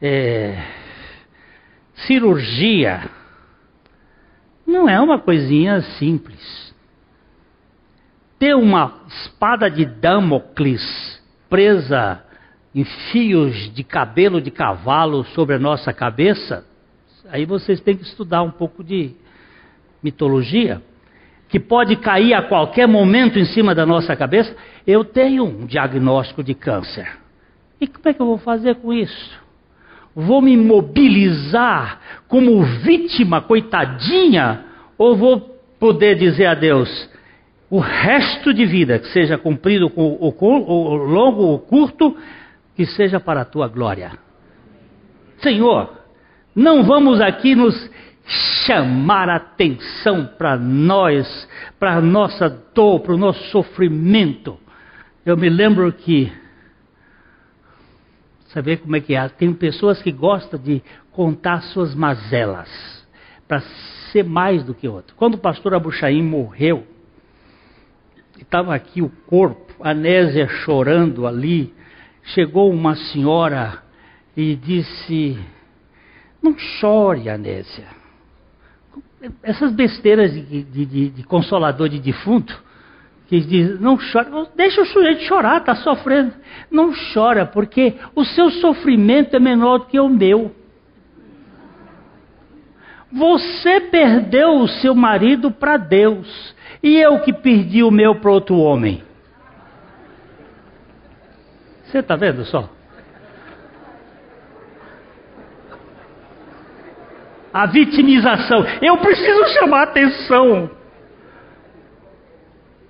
é, 0.00 0.62
cirurgia, 2.06 3.08
não 4.66 4.88
é 4.88 5.00
uma 5.00 5.18
coisinha 5.18 5.80
simples. 5.98 6.73
Ter 8.44 8.54
uma 8.54 8.92
espada 9.08 9.70
de 9.70 9.86
Damocles 9.86 11.18
presa 11.48 12.22
em 12.74 12.84
fios 12.84 13.72
de 13.72 13.82
cabelo 13.82 14.38
de 14.38 14.50
cavalo 14.50 15.24
sobre 15.34 15.54
a 15.54 15.58
nossa 15.58 15.94
cabeça, 15.94 16.62
aí 17.30 17.46
vocês 17.46 17.80
têm 17.80 17.96
que 17.96 18.02
estudar 18.02 18.42
um 18.42 18.50
pouco 18.50 18.84
de 18.84 19.12
mitologia, 20.02 20.82
que 21.48 21.58
pode 21.58 21.96
cair 21.96 22.34
a 22.34 22.42
qualquer 22.42 22.86
momento 22.86 23.38
em 23.38 23.46
cima 23.46 23.74
da 23.74 23.86
nossa 23.86 24.14
cabeça. 24.14 24.54
Eu 24.86 25.06
tenho 25.06 25.44
um 25.44 25.64
diagnóstico 25.64 26.44
de 26.44 26.52
câncer. 26.52 27.16
E 27.80 27.86
como 27.86 28.06
é 28.10 28.12
que 28.12 28.20
eu 28.20 28.26
vou 28.26 28.36
fazer 28.36 28.74
com 28.74 28.92
isso? 28.92 29.40
Vou 30.14 30.42
me 30.42 30.54
mobilizar 30.54 31.98
como 32.28 32.62
vítima, 32.62 33.40
coitadinha, 33.40 34.66
ou 34.98 35.16
vou 35.16 35.40
poder 35.80 36.16
dizer 36.16 36.44
a 36.44 36.54
Deus, 36.54 37.13
o 37.70 37.78
resto 37.78 38.52
de 38.52 38.66
vida, 38.66 38.98
que 38.98 39.08
seja 39.08 39.38
cumprido 39.38 39.90
com 39.90 40.16
o 40.20 40.94
longo 40.94 41.42
ou 41.42 41.58
curto, 41.58 42.16
que 42.76 42.86
seja 42.86 43.18
para 43.18 43.42
a 43.42 43.44
tua 43.44 43.68
glória. 43.68 44.12
Senhor, 45.38 45.92
não 46.54 46.84
vamos 46.84 47.20
aqui 47.20 47.54
nos 47.54 47.90
chamar 48.66 49.28
atenção 49.28 50.26
para 50.38 50.56
nós, 50.56 51.48
para 51.78 51.96
a 51.96 52.00
nossa 52.00 52.48
dor, 52.74 53.00
para 53.00 53.14
o 53.14 53.18
nosso 53.18 53.42
sofrimento. 53.50 54.58
Eu 55.24 55.36
me 55.36 55.48
lembro 55.48 55.92
que. 55.92 56.32
Saber 58.46 58.78
como 58.78 58.94
é 58.94 59.00
que 59.00 59.14
é? 59.14 59.28
Tem 59.28 59.52
pessoas 59.52 60.00
que 60.00 60.12
gostam 60.12 60.60
de 60.60 60.80
contar 61.10 61.60
suas 61.62 61.94
mazelas, 61.94 62.68
para 63.48 63.60
ser 64.12 64.22
mais 64.24 64.62
do 64.62 64.74
que 64.74 64.86
outro. 64.86 65.14
Quando 65.16 65.34
o 65.34 65.38
pastor 65.38 65.74
Abuchaim 65.74 66.22
morreu, 66.22 66.86
estava 68.40 68.74
aqui 68.74 69.02
o 69.02 69.08
corpo, 69.26 69.72
a 69.80 69.92
Nésia 69.94 70.48
chorando 70.48 71.26
ali, 71.26 71.72
chegou 72.22 72.70
uma 72.70 72.94
senhora 72.94 73.82
e 74.36 74.56
disse: 74.56 75.38
Não 76.42 76.56
chore, 76.58 77.28
Anésia. 77.28 77.86
Essas 79.42 79.72
besteiras 79.72 80.32
de, 80.32 80.62
de, 80.62 80.84
de, 80.86 81.08
de 81.10 81.22
consolador 81.22 81.88
de 81.88 81.98
defunto, 81.98 82.62
que 83.26 83.40
diz, 83.40 83.80
não 83.80 83.96
chora, 83.96 84.48
deixa 84.54 84.82
o 84.82 84.86
sujeito 84.86 85.22
chorar, 85.22 85.58
está 85.58 85.74
sofrendo. 85.76 86.32
Não 86.70 86.92
chora, 87.14 87.46
porque 87.46 87.94
o 88.14 88.24
seu 88.24 88.50
sofrimento 88.50 89.34
é 89.34 89.40
menor 89.40 89.78
do 89.78 89.86
que 89.86 89.98
o 89.98 90.08
meu. 90.08 90.54
Você 93.10 93.80
perdeu 93.80 94.58
o 94.58 94.68
seu 94.68 94.94
marido 94.94 95.50
para 95.50 95.76
Deus, 95.76 96.54
e 96.84 97.00
eu 97.00 97.18
que 97.20 97.32
perdi 97.32 97.82
o 97.82 97.90
meu 97.90 98.16
para 98.16 98.30
outro 98.30 98.58
homem. 98.58 99.02
Você 101.86 102.00
está 102.00 102.14
vendo 102.14 102.44
só? 102.44 102.68
A 107.50 107.64
vitimização. 107.66 108.66
Eu 108.82 108.98
preciso 108.98 109.46
chamar 109.54 109.84
atenção. 109.84 110.70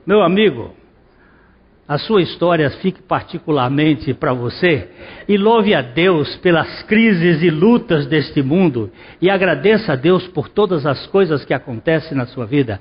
Meu 0.05 0.23
amigo, 0.23 0.75
a 1.87 1.99
sua 1.99 2.23
história 2.23 2.69
fique 2.71 3.01
particularmente 3.01 4.13
para 4.13 4.33
você 4.33 4.89
e 5.29 5.37
louve 5.37 5.73
a 5.73 5.83
Deus 5.83 6.35
pelas 6.37 6.83
crises 6.83 7.43
e 7.43 7.51
lutas 7.51 8.07
deste 8.07 8.43
mundo 8.43 8.91
e 9.21 9.31
agradeça 9.31 9.93
a 9.93 9.97
Deus 9.97 10.27
por 10.27 10.49
todas 10.49 10.85
as 10.85 11.07
coisas 11.07 11.45
que 11.45 11.55
acontecem 11.55 12.17
na 12.17 12.27
sua 12.27 12.45
vida. 12.45 12.81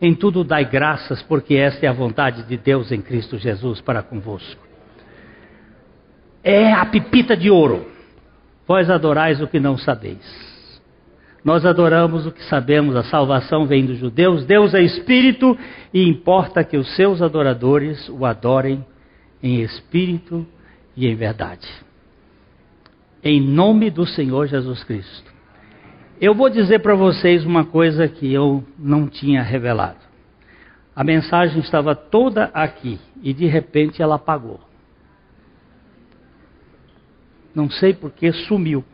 Em 0.00 0.14
tudo 0.14 0.42
dai 0.42 0.64
graças, 0.64 1.22
porque 1.22 1.54
esta 1.54 1.84
é 1.84 1.88
a 1.88 1.92
vontade 1.92 2.42
de 2.44 2.56
Deus 2.56 2.90
em 2.90 3.02
Cristo 3.02 3.36
Jesus 3.36 3.80
para 3.80 4.02
convosco. 4.02 4.66
É 6.42 6.72
a 6.72 6.86
pipita 6.86 7.36
de 7.36 7.50
ouro. 7.50 7.86
Vós 8.66 8.88
adorais 8.88 9.42
o 9.42 9.46
que 9.46 9.60
não 9.60 9.76
sabeis. 9.76 10.50
Nós 11.44 11.64
adoramos 11.64 12.26
o 12.26 12.32
que 12.32 12.44
sabemos, 12.44 12.94
a 12.96 13.02
salvação 13.02 13.66
vem 13.66 13.86
dos 13.86 13.98
judeus, 13.98 14.44
Deus 14.44 14.74
é 14.74 14.82
espírito 14.82 15.58
e 15.92 16.06
importa 16.06 16.62
que 16.62 16.76
os 16.76 16.94
seus 16.94 17.22
adoradores 17.22 18.08
o 18.10 18.26
adorem 18.26 18.84
em 19.42 19.62
espírito 19.62 20.46
e 20.96 21.06
em 21.06 21.14
verdade. 21.14 21.66
Em 23.24 23.40
nome 23.40 23.90
do 23.90 24.06
Senhor 24.06 24.46
Jesus 24.46 24.84
Cristo. 24.84 25.30
Eu 26.20 26.34
vou 26.34 26.50
dizer 26.50 26.80
para 26.80 26.94
vocês 26.94 27.46
uma 27.46 27.64
coisa 27.64 28.06
que 28.06 28.30
eu 28.30 28.62
não 28.78 29.08
tinha 29.08 29.42
revelado. 29.42 29.96
A 30.94 31.02
mensagem 31.02 31.60
estava 31.60 31.94
toda 31.94 32.50
aqui 32.52 33.00
e 33.22 33.32
de 33.32 33.46
repente 33.46 34.02
ela 34.02 34.16
apagou. 34.16 34.60
Não 37.54 37.70
sei 37.70 37.94
porque 37.94 38.32
sumiu. 38.32 38.84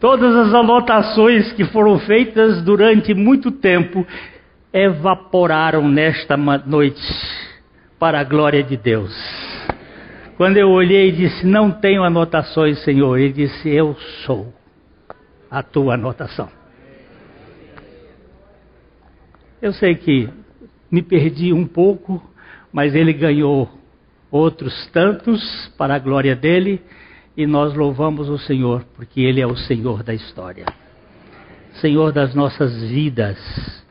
Todas 0.00 0.34
as 0.34 0.54
anotações 0.54 1.52
que 1.52 1.64
foram 1.66 1.98
feitas 1.98 2.62
durante 2.62 3.12
muito 3.12 3.50
tempo 3.50 4.06
evaporaram 4.72 5.86
nesta 5.86 6.38
noite 6.38 7.02
para 7.98 8.20
a 8.20 8.24
glória 8.24 8.62
de 8.62 8.78
Deus. 8.78 9.14
Quando 10.36 10.56
eu 10.56 10.70
olhei 10.70 11.08
e 11.08 11.12
disse: 11.12 11.46
Não 11.46 11.70
tenho 11.70 12.02
anotações, 12.02 12.82
Senhor, 12.84 13.18
ele 13.18 13.32
disse: 13.32 13.68
Eu 13.68 13.94
sou 14.24 14.52
a 15.50 15.62
tua 15.62 15.94
anotação. 15.94 16.48
Eu 19.62 19.72
sei 19.72 19.94
que 19.94 20.28
me 20.90 21.02
perdi 21.02 21.52
um 21.52 21.66
pouco, 21.66 22.22
mas 22.72 22.94
ele 22.94 23.12
ganhou 23.12 23.70
outros 24.30 24.88
tantos 24.88 25.72
para 25.78 25.94
a 25.94 25.98
glória 25.98 26.34
dele 26.34 26.82
e 27.36 27.46
nós 27.46 27.74
louvamos 27.74 28.28
o 28.28 28.38
Senhor, 28.38 28.84
porque 28.94 29.20
Ele 29.20 29.40
é 29.40 29.46
o 29.46 29.56
Senhor 29.56 30.02
da 30.02 30.14
história, 30.14 30.66
Senhor 31.80 32.12
das 32.12 32.34
nossas 32.34 32.82
vidas. 32.82 33.83